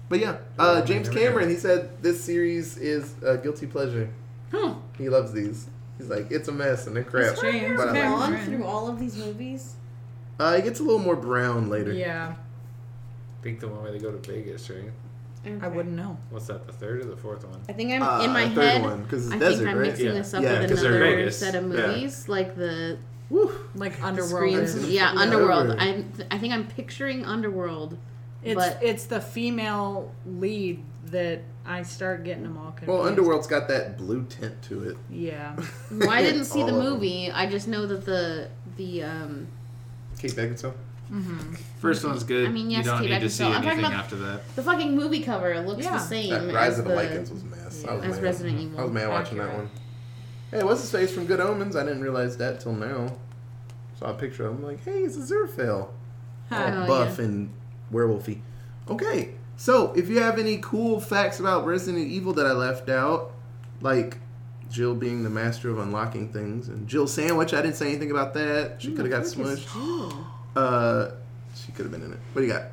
But 0.09 0.19
yeah, 0.19 0.39
uh, 0.59 0.83
James 0.83 1.09
Cameron. 1.09 1.49
He 1.49 1.55
said 1.57 2.03
this 2.03 2.23
series 2.23 2.77
is 2.79 3.15
a 3.23 3.37
guilty 3.39 3.67
pleasure. 3.67 4.09
Huh. 4.51 4.75
He 4.99 5.09
loves 5.09 5.33
these. 5.33 5.69
He's 5.99 6.09
like, 6.09 6.31
it's 6.33 6.49
a 6.49 6.53
mess 6.53 6.87
and 6.89 6.97
they're 6.97 7.05
crap. 7.05 7.33
It's 7.33 7.41
James 7.41 7.77
But 7.77 7.91
I 7.91 7.93
like 7.93 7.97
it. 7.97 8.03
Cameron. 8.03 8.33
Gone 8.33 8.45
through 8.47 8.65
all 8.65 8.89
of 8.89 8.99
these 8.99 9.17
movies. 9.17 9.75
Uh, 10.41 10.55
it 10.57 10.65
gets 10.65 10.81
a 10.81 10.83
little 10.83 10.99
more 10.99 11.17
brown 11.17 11.69
later. 11.69 11.93
Yeah. 11.93 12.35
I 13.39 13.43
think 13.43 13.61
the 13.61 13.69
one 13.69 13.83
where 13.83 13.93
they 13.93 13.99
go 13.99 14.11
to 14.11 14.19
Vegas, 14.33 14.69
right? 14.71 14.91
I 15.63 15.69
wouldn't 15.69 15.95
know. 15.97 16.19
What's 16.29 16.47
that? 16.49 16.67
The 16.67 16.73
third 16.73 17.01
or 17.01 17.05
the 17.05 17.17
fourth 17.17 17.47
one? 17.47 17.61
I 17.69 17.73
think 17.73 17.93
I'm 17.93 18.03
Uh, 18.03 18.23
in 18.25 18.31
my 18.33 18.49
third 18.51 18.65
head. 18.65 18.83
one, 18.83 19.07
'cause 19.07 19.25
it's 19.27 19.35
I 19.35 19.39
desert, 19.39 19.57
think 19.59 19.69
I'm 19.71 19.79
right? 19.79 19.87
mixing 19.87 20.07
Yeah. 20.07 20.13
this 20.13 20.35
up 20.35 20.43
Yeah, 20.43 20.61
with 20.61 20.71
'cause 20.71 20.83
they're 20.83 21.03
another 21.03 21.31
set 21.31 21.55
of 21.55 21.63
Yeah. 21.73 21.87
movies, 21.87 22.29
like 22.29 22.57
the 22.57 22.99
Woo. 23.31 23.51
Like 23.75 24.03
Underworld. 24.03 24.29
screams. 24.69 24.89
Yeah, 24.91 25.13
Yeah, 25.15 25.21
Underworld. 25.21 25.71
over. 25.71 25.81
I 25.81 26.05
I 26.31 26.37
think 26.39 26.53
I'm 26.53 26.67
picturing 26.67 27.25
Underworld. 27.25 27.97
It's 28.43 28.55
but- 28.57 28.79
it's 28.83 29.05
the 29.05 29.21
female 29.21 30.13
lead 30.27 30.83
that 31.07 31.41
I 31.65 31.83
start 31.85 32.25
getting 32.25 32.43
them 32.43 32.59
all 32.59 32.73
confused. 32.73 32.89
Well, 32.99 33.07
Underworld's 33.07 33.47
got 33.47 33.69
that 33.69 33.97
blue 33.97 34.25
tint 34.29 34.61
to 34.63 34.83
it. 34.91 34.97
Yeah. 35.09 35.55
Well, 35.91 36.11
I 36.11 36.23
didn't 36.29 36.45
see 36.45 36.65
the 36.65 36.73
movie. 36.73 37.31
I 37.33 37.47
just 37.47 37.67
know 37.69 37.87
that 37.87 38.05
the 38.05 38.49
the 38.77 39.05
um 39.05 39.47
Kate 40.21 40.33
Beckinsale. 40.33 40.75
Mm-hmm. 41.11 41.55
First 41.81 42.05
one's 42.05 42.23
good. 42.23 42.47
I 42.49 42.53
mean, 42.53 42.71
yes, 42.71 42.85
you 42.85 42.91
don't 42.93 43.01
Kate 43.01 43.11
need 43.11 43.21
to 43.21 43.31
see 43.31 43.43
Beckinsale. 43.45 43.47
I'm 43.47 43.53
talking 43.55 43.69
anything 43.71 43.85
about- 43.87 43.99
after 44.05 44.17
that. 44.17 44.57
the 44.57 44.63
fucking 44.63 44.95
movie 44.95 45.21
cover 45.23 45.61
looks 45.61 45.85
Yeah. 45.85 45.93
the 45.93 45.99
same 45.99 46.31
That 46.31 46.55
Rise 46.55 46.73
as 46.75 46.79
of 46.81 46.85
the, 46.87 46.95
Lycans 46.95 47.31
was 47.33 47.43
a 47.43 47.47
mess. 47.47 47.85
I 47.89 47.95
was 47.95 48.05
as 48.05 48.15
mad. 48.17 48.23
Resident 48.23 48.61
Evil. 48.61 48.81
I 48.81 48.83
was 48.85 48.93
mad 48.93 49.09
watching 49.09 49.39
that 49.39 49.45
Accurate. 49.49 49.65
one. 49.65 49.71
Hey, 50.51 50.63
what's 50.65 50.81
his 50.83 50.91
face 50.91 51.13
from 51.13 51.27
Good 51.27 51.41
Omens? 51.41 51.75
I 51.77 51.83
didn't 51.85 52.03
realize 52.03 52.37
that 52.37 52.61
till 52.61 52.73
now. 52.75 53.17
Saw 53.99 54.07
a 54.11 54.15
picture 54.15 54.47
of 54.47 54.55
him, 54.57 54.65
like, 54.65 54.85
hey, 54.85 55.01
it's 55.03 55.17
Aziraphale. 55.17 55.89
Oh, 56.53 56.57
All 56.81 56.87
buff 56.87 57.19
yeah. 57.19 57.25
and 57.25 57.51
werewolfy. 57.93 58.41
Okay, 58.89 59.35
so 59.57 59.93
if 59.95 60.09
you 60.09 60.21
have 60.21 60.39
any 60.39 60.59
cool 60.59 61.01
facts 61.01 61.39
about 61.41 61.65
Resident 61.67 62.09
Evil 62.09 62.33
that 62.35 62.47
I 62.47 62.53
left 62.53 62.89
out, 62.89 63.33
like 63.81 64.19
Jill 64.71 64.95
being 64.95 65.23
the 65.25 65.31
master 65.31 65.69
of 65.71 65.79
unlocking 65.79 66.33
things, 66.33 66.69
and 66.69 66.87
Jill 66.89 67.07
Sandwich, 67.07 67.53
I 67.53 67.61
didn't 67.63 67.77
say 67.77 67.89
anything 67.89 68.11
about 68.11 68.35
that. 68.35 68.77
She 68.81 68.93
could 68.93 69.05
have 69.11 69.11
got 69.11 69.25
smushed. 69.25 69.67
Uh, 70.57 71.13
she 71.55 71.71
could 71.71 71.85
have 71.85 71.93
been 71.93 72.03
in 72.03 72.13
it. 72.13 72.19
What 72.33 72.41
do 72.43 72.47
you 72.49 72.53
got? 72.53 72.65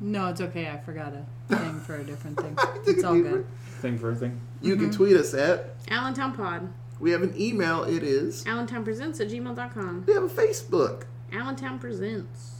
No, 0.00 0.28
it's 0.28 0.40
okay. 0.40 0.66
I 0.68 0.78
forgot 0.78 1.12
a 1.12 1.54
thing 1.54 1.78
for 1.80 1.96
a 1.96 2.02
different 2.04 2.40
thing. 2.40 2.56
It's 2.86 3.04
all 3.04 3.20
good. 3.20 3.44
Thing 3.82 3.98
for 3.98 4.12
a 4.12 4.14
thing. 4.16 4.40
You 4.62 4.74
Mm-hmm. 4.76 4.84
can 4.84 4.92
tweet 4.94 5.14
us 5.16 5.34
at. 5.34 5.74
Allentown 5.90 6.32
Pod. 6.34 6.72
We 7.00 7.10
have 7.10 7.20
an 7.22 7.34
email. 7.38 7.84
It 7.84 8.02
is. 8.02 8.46
Allentown 8.46 8.82
Presents 8.82 9.20
at 9.20 9.28
gmail.com. 9.28 10.04
We 10.06 10.14
have 10.14 10.22
a 10.22 10.28
Facebook. 10.28 11.04
Allentown 11.30 11.78
Presents. 11.78 12.54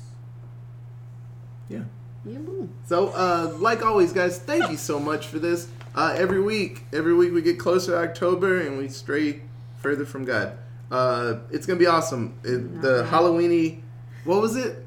Yeah. 1.70 1.84
Yeah, 2.26 2.38
boo. 2.38 2.68
So, 2.86 3.08
uh, 3.08 3.54
like 3.58 3.82
always, 3.82 4.12
guys, 4.12 4.38
thank 4.38 4.70
you 4.70 4.76
so 4.76 5.00
much 5.00 5.28
for 5.28 5.38
this. 5.38 5.68
Uh, 5.98 6.14
every 6.16 6.40
week, 6.40 6.84
every 6.92 7.12
week 7.12 7.32
we 7.32 7.42
get 7.42 7.58
closer 7.58 7.90
to 7.90 7.98
October 7.98 8.60
and 8.60 8.78
we 8.78 8.86
stray 8.86 9.40
further 9.78 10.04
from 10.06 10.24
God. 10.24 10.56
Uh, 10.92 11.40
it's 11.50 11.66
gonna 11.66 11.76
be 11.76 11.88
awesome. 11.88 12.38
It, 12.44 12.80
the 12.80 13.02
Halloweeny, 13.10 13.80
what 14.22 14.40
was 14.40 14.54
it? 14.54 14.86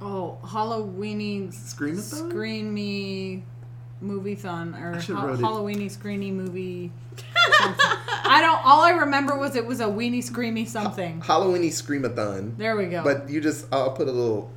Oh, 0.00 0.36
Halloweeny 0.42 1.54
Scream-a-thon? 1.54 2.28
Screen 2.30 2.74
Me 2.74 3.44
Movie 4.00 4.34
Thon 4.34 4.74
or 4.74 4.94
ha- 4.94 4.98
Halloweeny 5.36 5.96
Screeny 5.96 6.32
Movie. 6.32 6.90
I 7.38 8.40
don't. 8.40 8.66
All 8.66 8.80
I 8.80 8.90
remember 8.90 9.38
was 9.38 9.54
it 9.54 9.64
was 9.64 9.78
a 9.78 9.84
weenie 9.84 10.28
screamy 10.28 10.66
something. 10.66 11.20
Halloweeny 11.20 11.68
Screamathon. 11.68 12.58
There 12.58 12.76
we 12.76 12.86
go. 12.86 13.04
But 13.04 13.30
you 13.30 13.40
just, 13.40 13.66
I'll 13.72 13.92
put 13.92 14.08
a 14.08 14.10
little, 14.10 14.50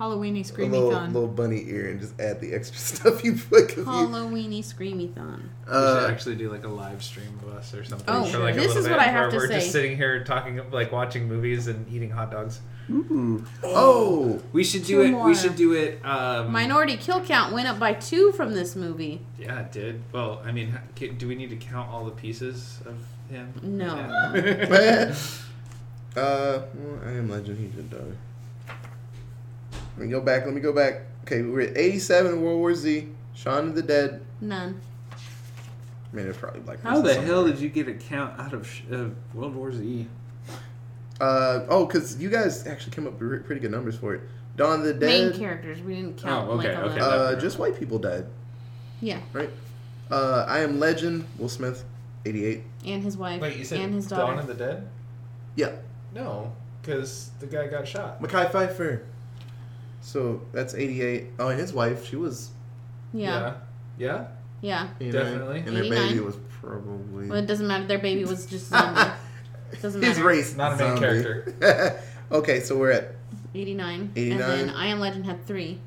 Halloweeny 0.00 0.40
a 0.48 0.52
Screamy 0.52 0.70
little, 0.70 0.90
Thon. 0.90 1.12
little 1.14 1.28
bunny 1.28 1.64
ear 1.68 1.88
and 1.90 1.98
just 2.00 2.20
add 2.20 2.40
the 2.40 2.52
extra 2.54 2.76
stuff 3.00 3.24
you 3.24 3.32
put. 3.34 3.76
you, 3.76 3.84
Halloweeny 3.84 4.58
Screamy-thon. 4.60 5.48
we 5.66 5.72
should 5.72 5.74
uh, 5.74 6.08
actually 6.10 6.34
do 6.36 6.50
like 6.52 6.64
a 6.64 6.68
live 6.68 7.02
stream 7.02 7.38
of 7.42 7.54
us 7.54 7.72
or 7.72 7.82
something. 7.84 8.06
Oh, 8.08 8.24
for 8.26 8.38
like 8.38 8.54
a 8.54 8.58
this 8.58 8.68
little 8.68 8.82
is 8.82 8.84
bit 8.88 8.90
what 8.92 9.00
I 9.00 9.04
have 9.04 9.22
where 9.22 9.30
to 9.30 9.36
we're 9.38 9.48
say. 9.48 9.54
just 9.60 9.72
sitting 9.72 9.96
here 9.96 10.22
talking, 10.24 10.60
like 10.70 10.92
watching 10.92 11.26
movies 11.28 11.66
and 11.66 11.88
eating 11.90 12.10
hot 12.10 12.30
dogs. 12.30 12.60
ooh. 12.90 13.42
Oh, 13.64 14.40
We 14.52 14.62
should 14.64 14.84
Two 14.84 14.96
do 14.96 15.02
it. 15.02 15.10
more. 15.12 15.24
We 15.26 15.34
should 15.34 15.56
do 15.56 15.72
it. 15.72 16.04
Um, 16.04 16.52
Minority 16.52 16.96
kill 16.98 17.24
count 17.24 17.52
went 17.54 17.66
up 17.66 17.78
by 17.78 17.94
two 17.94 18.32
from 18.32 18.52
this 18.54 18.76
movie. 18.76 19.22
Yeah, 19.38 19.60
it 19.60 19.72
did. 19.72 20.02
Well, 20.12 20.42
I 20.44 20.52
mean, 20.52 20.78
do 21.16 21.26
we 21.26 21.34
need 21.34 21.50
to 21.50 21.56
count 21.56 21.90
all 21.90 22.04
the 22.04 22.10
pieces 22.12 22.80
of 22.84 22.96
him? 23.30 23.52
No. 23.62 23.96
Yeah. 23.96 25.14
uh, 26.16 26.62
well, 26.74 27.00
I 27.04 27.10
am 27.12 27.28
Legend. 27.30 27.58
He 27.58 27.66
did 27.68 27.90
die. 27.90 28.16
Let 29.96 30.06
me 30.06 30.10
go 30.10 30.20
back. 30.20 30.44
Let 30.44 30.54
me 30.54 30.60
go 30.60 30.72
back. 30.72 31.02
Okay, 31.24 31.42
we're 31.42 31.62
at 31.62 31.76
87 31.76 32.42
World 32.42 32.58
War 32.58 32.74
Z. 32.74 33.08
Shaun 33.34 33.68
of 33.68 33.74
the 33.74 33.82
Dead. 33.82 34.20
None. 34.40 34.80
I 35.12 36.16
mean, 36.16 36.26
it's 36.26 36.38
probably 36.38 36.60
Black. 36.60 36.80
How 36.82 36.96
the 37.00 37.02
Mesa 37.08 37.20
hell 37.22 37.44
did 37.46 37.58
you 37.58 37.68
get 37.68 37.88
a 37.88 37.94
count 37.94 38.38
out 38.38 38.52
of 38.54 38.66
sh- 38.66 38.82
uh, 38.92 39.06
World 39.34 39.54
War 39.54 39.72
Z? 39.72 40.06
Uh 41.20 41.64
oh, 41.68 41.86
because 41.86 42.18
you 42.20 42.28
guys 42.28 42.66
actually 42.66 42.92
came 42.92 43.06
up 43.06 43.18
with 43.20 43.44
pretty 43.46 43.60
good 43.60 43.70
numbers 43.70 43.96
for 43.96 44.14
it. 44.14 44.20
Dawn 44.56 44.80
of 44.80 44.84
the 44.84 44.94
Dead. 44.94 45.30
Main 45.30 45.38
characters. 45.38 45.80
We 45.82 45.94
didn't 45.94 46.18
count. 46.22 46.48
Oh, 46.48 46.52
okay, 46.52 46.74
like, 46.76 46.84
okay. 46.92 46.98
the- 47.00 47.04
Uh, 47.06 47.40
just 47.40 47.58
white 47.58 47.78
people 47.78 47.98
died, 47.98 48.26
yeah. 49.00 49.20
right? 49.32 49.50
Uh, 50.10 50.44
I 50.48 50.60
am 50.60 50.78
Legend. 50.78 51.26
Will 51.38 51.48
Smith, 51.48 51.84
88. 52.24 52.62
And 52.86 53.02
his 53.02 53.16
wife. 53.16 53.40
Wait, 53.40 53.56
you 53.56 53.64
said 53.64 53.80
and 53.80 53.94
his 53.94 54.06
Dawn 54.06 54.38
of 54.38 54.46
the 54.46 54.54
Dead? 54.54 54.88
Yeah, 55.56 55.72
No, 56.14 56.52
because 56.82 57.30
the 57.40 57.46
guy 57.46 57.66
got 57.66 57.88
shot. 57.88 58.22
Mekhi 58.22 58.50
Phifer. 58.50 59.00
So 60.06 60.40
that's 60.52 60.72
88. 60.72 61.26
Oh, 61.40 61.48
and 61.48 61.58
his 61.58 61.72
wife, 61.72 62.06
she 62.06 62.14
was 62.14 62.50
yeah. 63.12 63.54
Yeah. 63.98 64.26
Yeah. 64.60 64.88
89, 65.00 65.12
Definitely. 65.24 65.58
and 65.66 65.76
their 65.76 65.82
89. 65.84 66.08
baby 66.08 66.20
was 66.20 66.36
probably 66.60 67.26
Well, 67.26 67.38
it 67.40 67.46
doesn't 67.46 67.66
matter. 67.66 67.86
Their 67.86 67.98
baby 67.98 68.24
was 68.24 68.46
just 68.46 68.68
zombie. 68.70 69.10
Doesn't 69.82 70.00
his 70.00 70.16
matter. 70.16 70.28
race. 70.28 70.54
Not 70.56 70.74
a 70.74 70.76
main 70.76 70.96
zombie. 70.96 71.00
character. 71.00 72.00
okay, 72.30 72.60
so 72.60 72.78
we're 72.78 72.92
at 72.92 73.16
89. 73.52 74.12
89. 74.14 74.40
And 74.40 74.40
then 74.68 74.70
I 74.76 74.86
Am 74.86 75.00
Legend 75.00 75.26
had 75.26 75.44
three. 75.44 75.80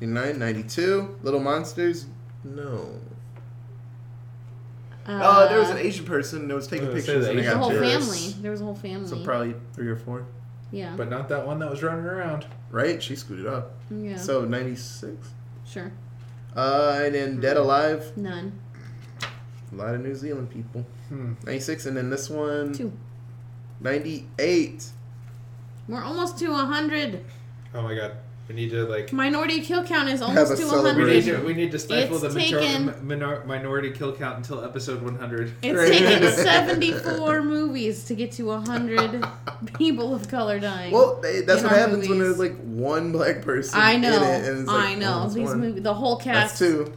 89, 0.00 0.38
92. 0.38 1.18
Little 1.24 1.40
Monsters. 1.40 2.06
No. 2.44 2.88
Uh, 5.06 5.20
Oh, 5.22 5.48
there 5.48 5.58
was 5.58 5.70
an 5.70 5.78
Asian 5.78 6.04
person 6.04 6.46
that 6.46 6.54
was 6.54 6.68
taking 6.68 6.86
was 6.86 7.04
pictures 7.04 7.26
gonna 7.26 7.38
and 7.40 7.48
the 7.48 7.50
the 7.52 7.58
whole 7.58 7.72
Asian 7.72 8.00
family. 8.00 8.42
There 8.42 8.50
was 8.52 8.60
a 8.60 8.64
whole 8.64 8.76
family. 8.76 9.08
So 9.08 9.24
probably 9.24 9.54
three 9.72 9.88
or 9.88 9.96
four, 9.96 10.24
yeah. 10.72 10.94
but 10.96 11.08
not 11.10 11.28
that 11.28 11.46
one 11.46 11.58
that 11.60 11.70
was 11.70 11.82
running 11.82 12.04
around. 12.04 12.46
right? 12.70 13.02
She 13.02 13.16
scooted 13.16 13.46
up. 13.46 13.72
yeah. 13.90 14.16
So 14.16 14.44
96. 14.44 15.28
sure. 15.66 15.92
Uh, 16.56 17.00
and 17.04 17.14
then 17.14 17.40
Dead 17.40 17.56
Alive. 17.56 18.16
None. 18.16 18.58
A 19.72 19.74
lot 19.74 19.94
of 19.94 20.00
New 20.00 20.14
Zealand 20.16 20.50
people. 20.50 20.84
Hmm. 21.08 21.34
96, 21.44 21.86
and 21.86 21.96
then 21.96 22.10
this 22.10 22.28
one. 22.28 22.72
Two. 22.72 22.92
98. 23.80 24.86
We're 25.88 26.02
almost 26.02 26.38
to 26.38 26.48
100. 26.50 27.24
Oh 27.74 27.82
my 27.82 27.94
god. 27.94 28.12
We 28.50 28.56
need 28.56 28.70
to 28.70 28.84
like. 28.84 29.12
Minority 29.12 29.60
kill 29.60 29.84
count 29.84 30.08
is 30.08 30.20
almost 30.20 30.54
a 30.54 30.56
to 30.56 30.64
We 30.64 30.70
100. 30.82 31.06
need 31.06 31.24
to, 31.26 31.36
we 31.44 31.54
need 31.54 31.70
to 31.70 31.78
stifle 31.78 32.16
It's 32.24 32.34
the 32.34 32.40
major- 32.40 32.58
taken- 32.58 32.88
m- 32.88 33.06
minor- 33.06 33.44
minority 33.46 33.92
kill 33.92 34.12
count 34.12 34.38
until 34.38 34.64
episode 34.64 35.02
100. 35.02 35.52
It's 35.62 35.88
taken 35.88 36.32
74 36.44 37.42
movies 37.44 38.02
to 38.06 38.16
get 38.16 38.32
to 38.32 38.46
100 38.46 39.24
people 39.78 40.12
of 40.12 40.26
color 40.26 40.58
dying. 40.58 40.90
Well, 40.92 41.20
they, 41.22 41.42
that's 41.42 41.62
what 41.62 41.70
our 41.70 41.78
happens 41.78 42.08
when 42.08 42.18
there's 42.18 42.40
like 42.40 42.56
one 42.64 43.12
black 43.12 43.42
person. 43.42 43.78
I 43.78 43.96
know. 43.98 44.16
In 44.16 44.22
it, 44.24 44.48
and 44.48 44.58
it's 44.62 44.68
like, 44.68 44.84
I 44.84 44.94
know. 44.96 45.26
oh, 45.26 45.28
These 45.32 45.54
movies, 45.54 45.82
the 45.84 45.94
whole 45.94 46.16
That's 46.16 46.24
cast. 46.24 46.58
two. 46.58 46.92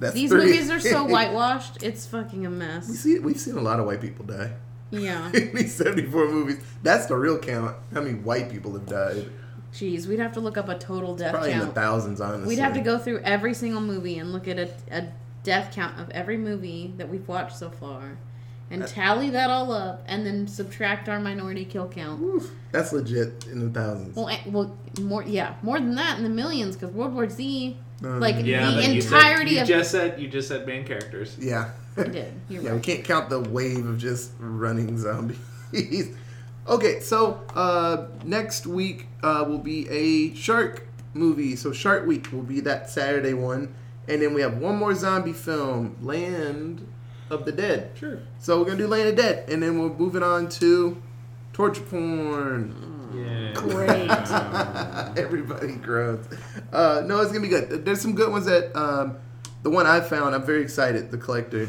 That's 0.00 0.12
These 0.14 0.28
three. 0.28 0.44
movies 0.44 0.70
are 0.70 0.80
so 0.80 1.04
whitewashed. 1.08 1.82
It's 1.82 2.04
fucking 2.04 2.44
a 2.44 2.50
we 2.50 2.56
mess. 2.56 2.86
see, 2.88 3.18
we've 3.20 3.40
seen 3.40 3.56
a 3.56 3.62
lot 3.62 3.80
of 3.80 3.86
white 3.86 4.02
people 4.02 4.26
die. 4.26 4.50
Yeah. 4.90 5.32
In 5.32 5.54
these 5.54 5.74
74 5.76 6.28
movies. 6.28 6.62
That's 6.82 7.06
the 7.06 7.16
real 7.16 7.38
count. 7.38 7.74
How 7.94 8.02
many 8.02 8.16
white 8.18 8.50
people 8.50 8.74
have 8.74 8.84
died? 8.84 9.30
Jeez, 9.72 10.06
we'd 10.06 10.18
have 10.18 10.32
to 10.32 10.40
look 10.40 10.56
up 10.58 10.68
a 10.68 10.76
total 10.78 11.14
death 11.14 11.32
count. 11.32 11.34
Probably 11.36 11.52
in 11.52 11.58
the 11.60 11.64
count. 11.66 11.74
thousands, 11.76 12.20
honestly. 12.20 12.48
We'd 12.48 12.58
have 12.60 12.74
to 12.74 12.80
go 12.80 12.98
through 12.98 13.20
every 13.20 13.54
single 13.54 13.80
movie 13.80 14.18
and 14.18 14.32
look 14.32 14.48
at 14.48 14.58
a, 14.58 14.68
a 14.90 15.04
death 15.44 15.72
count 15.74 15.98
of 16.00 16.10
every 16.10 16.36
movie 16.36 16.92
that 16.96 17.08
we've 17.08 17.26
watched 17.28 17.56
so 17.56 17.70
far, 17.70 18.18
and 18.70 18.86
tally 18.86 19.30
that 19.30 19.48
all 19.48 19.72
up, 19.72 20.02
and 20.06 20.26
then 20.26 20.46
subtract 20.48 21.08
our 21.08 21.20
minority 21.20 21.64
kill 21.64 21.88
count. 21.88 22.20
Oof, 22.22 22.50
that's 22.72 22.92
legit 22.92 23.46
in 23.46 23.60
the 23.60 23.80
thousands. 23.80 24.16
Well, 24.16 24.36
well, 24.46 24.76
more 25.00 25.22
yeah, 25.22 25.54
more 25.62 25.78
than 25.78 25.94
that 25.94 26.18
in 26.18 26.24
the 26.24 26.30
millions 26.30 26.76
because 26.76 26.90
World 26.94 27.14
War 27.14 27.28
Z, 27.28 27.76
Um, 28.02 28.18
like 28.20 28.44
Yeah, 28.44 28.70
the 28.70 28.76
but 28.76 28.88
you, 28.88 29.00
entirety 29.02 29.50
said, 29.50 29.56
you 29.56 29.62
of 29.62 29.68
just 29.68 29.90
said 29.92 30.20
you 30.20 30.28
just 30.28 30.48
said 30.48 30.66
main 30.66 30.84
characters. 30.84 31.36
yeah. 31.38 31.70
I 31.96 32.04
did. 32.04 32.32
You're 32.48 32.62
Yeah, 32.62 32.74
we 32.74 32.80
can't 32.80 33.04
count 33.04 33.28
the 33.30 33.40
wave 33.40 33.84
of 33.86 33.98
just 33.98 34.32
running 34.40 34.96
zombies. 34.98 35.38
okay, 36.68 37.00
so 37.00 37.42
uh, 37.54 38.06
next 38.24 38.66
week 38.66 39.06
uh, 39.22 39.44
will 39.46 39.58
be 39.58 39.88
a 39.88 40.34
shark 40.34 40.86
movie. 41.14 41.56
So 41.56 41.72
Shark 41.72 42.06
Week 42.06 42.30
will 42.32 42.42
be 42.42 42.60
that 42.60 42.88
Saturday 42.90 43.34
one, 43.34 43.74
and 44.08 44.22
then 44.22 44.34
we 44.34 44.40
have 44.40 44.58
one 44.58 44.76
more 44.76 44.94
zombie 44.94 45.32
film, 45.32 45.96
Land 46.00 46.86
of 47.30 47.44
the 47.44 47.52
Dead. 47.52 47.92
Sure. 47.94 48.20
So 48.38 48.58
we're 48.58 48.66
gonna 48.66 48.78
do 48.78 48.86
Land 48.86 49.08
of 49.08 49.16
the 49.16 49.22
Dead, 49.22 49.48
and 49.50 49.62
then 49.62 49.78
we're 49.78 49.94
moving 49.94 50.22
on 50.22 50.48
to 50.50 51.00
torture 51.52 51.82
porn. 51.82 53.10
Yeah. 53.14 53.52
Great. 53.54 54.10
Everybody 55.18 55.74
groans. 55.74 56.26
Uh, 56.72 57.02
no, 57.04 57.20
it's 57.20 57.32
gonna 57.32 57.40
be 57.40 57.48
good. 57.48 57.84
There's 57.84 58.00
some 58.00 58.14
good 58.14 58.30
ones 58.30 58.46
that 58.46 58.74
um, 58.76 59.18
the 59.62 59.70
one 59.70 59.86
I 59.86 60.00
found. 60.00 60.34
I'm 60.34 60.44
very 60.44 60.62
excited. 60.62 61.10
The 61.10 61.18
Collector. 61.18 61.68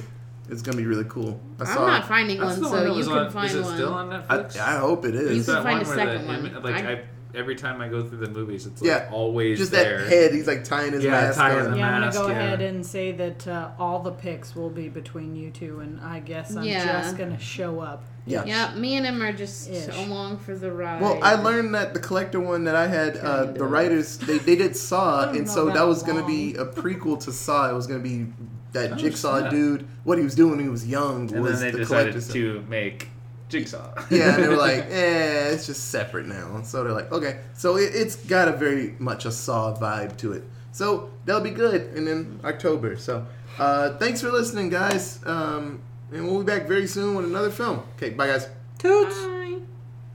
It's 0.50 0.62
gonna 0.62 0.78
be 0.78 0.86
really 0.86 1.06
cool. 1.06 1.40
I 1.60 1.64
I'm 1.64 1.68
saw 1.68 1.88
not 1.88 2.04
it. 2.04 2.08
finding 2.08 2.40
That's 2.40 2.54
one, 2.60 2.62
the 2.64 2.70
one 2.70 2.78
so 2.80 2.84
that 2.84 2.92
you 2.92 2.98
was 2.98 3.08
can 3.08 3.18
on. 3.18 3.32
find 3.32 3.50
Is 3.50 3.56
it 3.56 3.62
one. 3.64 3.76
still 3.76 3.94
on 3.94 4.12
I, 4.12 4.18
Netflix? 4.38 4.58
I 4.60 4.78
hope 4.80 5.06
it 5.06 5.16
is. 5.16 5.22
You 5.22 5.28
is. 5.30 5.38
Is 5.38 5.46
that 5.48 5.64
find 5.64 5.78
one 5.80 5.86
a 5.86 5.90
where 5.90 5.96
second 5.98 6.22
the, 6.28 6.60
one. 6.60 6.64
like 6.64 6.84
I- 6.86 6.92
I, 6.92 7.04
every 7.34 7.56
time 7.56 7.80
I 7.80 7.88
go 7.88 8.04
through 8.06 8.18
the 8.18 8.30
movies, 8.30 8.66
it's 8.66 8.82
like 8.82 8.88
Yeah. 8.90 9.10
always 9.14 9.58
Just 9.58 9.72
there. 9.72 10.00
that 10.00 10.10
head. 10.10 10.34
He's 10.34 10.48
like 10.48 10.66
tying 10.66 10.92
his 10.92 11.06
Yeah, 11.06 11.12
mask 11.12 11.38
tying 11.38 11.66
on. 11.66 11.72
the 11.72 11.78
Yeah, 11.78 11.86
I'm 11.88 11.94
gonna 11.94 12.06
mask, 12.08 12.18
go 12.20 12.28
yeah. 12.28 12.34
ahead 12.34 12.62
and 12.62 12.86
say 12.86 13.12
that 13.14 13.48
uh, 13.48 13.70
all 13.80 14.00
the 14.00 14.12
picks 14.12 14.54
will 14.54 14.70
be 14.70 14.90
between 14.90 15.36
you 15.38 15.52
two, 15.52 15.80
and 15.80 16.02
I 16.02 16.20
guess 16.20 16.54
I'm 16.56 16.64
Yeah. 16.66 17.02
just 17.04 17.18
gonna 17.18 17.40
show 17.40 17.80
up. 17.80 18.04
Yeah. 18.26 18.44
Yeah, 18.46 18.76
me 18.76 18.98
and 18.98 19.06
him 19.06 19.22
are 19.24 19.32
just 19.32 19.70
Ish. 19.70 19.96
along 20.06 20.40
for 20.40 20.54
the 20.56 20.72
ride. 20.74 21.02
Well, 21.02 21.18
I 21.24 21.36
learned 21.36 21.74
that 21.76 21.94
the 21.94 22.00
collector 22.02 22.42
one 22.42 22.66
that 22.66 22.76
I 22.76 22.88
had, 22.88 23.16
uh, 23.18 23.46
Kind 23.46 23.56
the 23.56 23.64
of. 23.64 23.72
writers 23.72 24.18
they, 24.18 24.38
they 24.40 24.56
did 24.58 24.72
I 24.72 24.74
Saw, 24.74 25.26
don't 25.28 25.38
and 25.38 25.48
know 25.48 25.54
so 25.54 25.66
that 25.68 25.72
about 25.78 25.88
was 25.88 26.04
gonna 26.04 26.26
be 26.28 26.56
a 26.56 26.66
prequel 26.66 27.18
to 27.24 27.32
Saw. 27.32 27.70
It 27.70 27.74
was 27.74 27.88
gonna 27.88 28.00
be 28.04 28.28
that 28.74 28.94
Oh, 28.94 28.96
Jigsaw 28.96 29.40
snap. 29.40 29.52
dude. 29.52 29.88
What 30.04 30.18
he 30.18 30.24
was 30.24 30.36
doing 30.36 30.52
when 30.52 30.60
he 30.60 30.70
was 30.70 30.88
young 30.88 31.32
and 31.34 31.42
was 31.44 31.60
then 31.60 31.68
they 31.68 31.72
the 31.72 31.78
decided 31.80 32.14
collector. 32.14 32.34
to 32.34 32.62
make 32.70 33.10
Jigsaw. 33.50 33.94
yeah, 34.10 34.36
and 34.36 34.44
they 34.44 34.48
were 34.48 34.56
like, 34.56 34.86
eh, 34.90 35.50
it's 35.52 35.66
just 35.66 35.90
separate 35.90 36.26
now. 36.26 36.62
So 36.64 36.84
they're 36.84 36.94
like, 36.94 37.12
okay. 37.12 37.40
So 37.54 37.78
it, 37.78 37.92
it's 37.94 38.16
got 38.16 38.48
a 38.48 38.54
very 38.54 38.96
much 39.00 39.26
a 39.26 39.32
Saw 39.32 39.76
vibe 39.78 40.18
to 40.18 40.34
it. 40.34 40.44
So 40.72 41.12
that'll 41.26 41.42
be 41.42 41.50
good. 41.52 41.94
And 41.98 42.08
then 42.08 42.40
October. 42.46 42.96
So 42.96 43.26
uh, 43.60 43.98
thanks 43.98 44.22
for 44.22 44.32
listening, 44.32 44.70
guys. 44.70 45.20
Um, 45.26 45.82
and 46.14 46.26
we'll 46.28 46.44
be 46.44 46.46
back 46.46 46.68
very 46.68 46.88
soon 46.88 47.16
with 47.16 47.26
another 47.26 47.50
film. 47.52 47.84
Okay, 47.98 48.12
bye, 48.12 48.28
guys. 48.28 48.48
Toots. 48.80 49.16
Bye. 49.26 49.41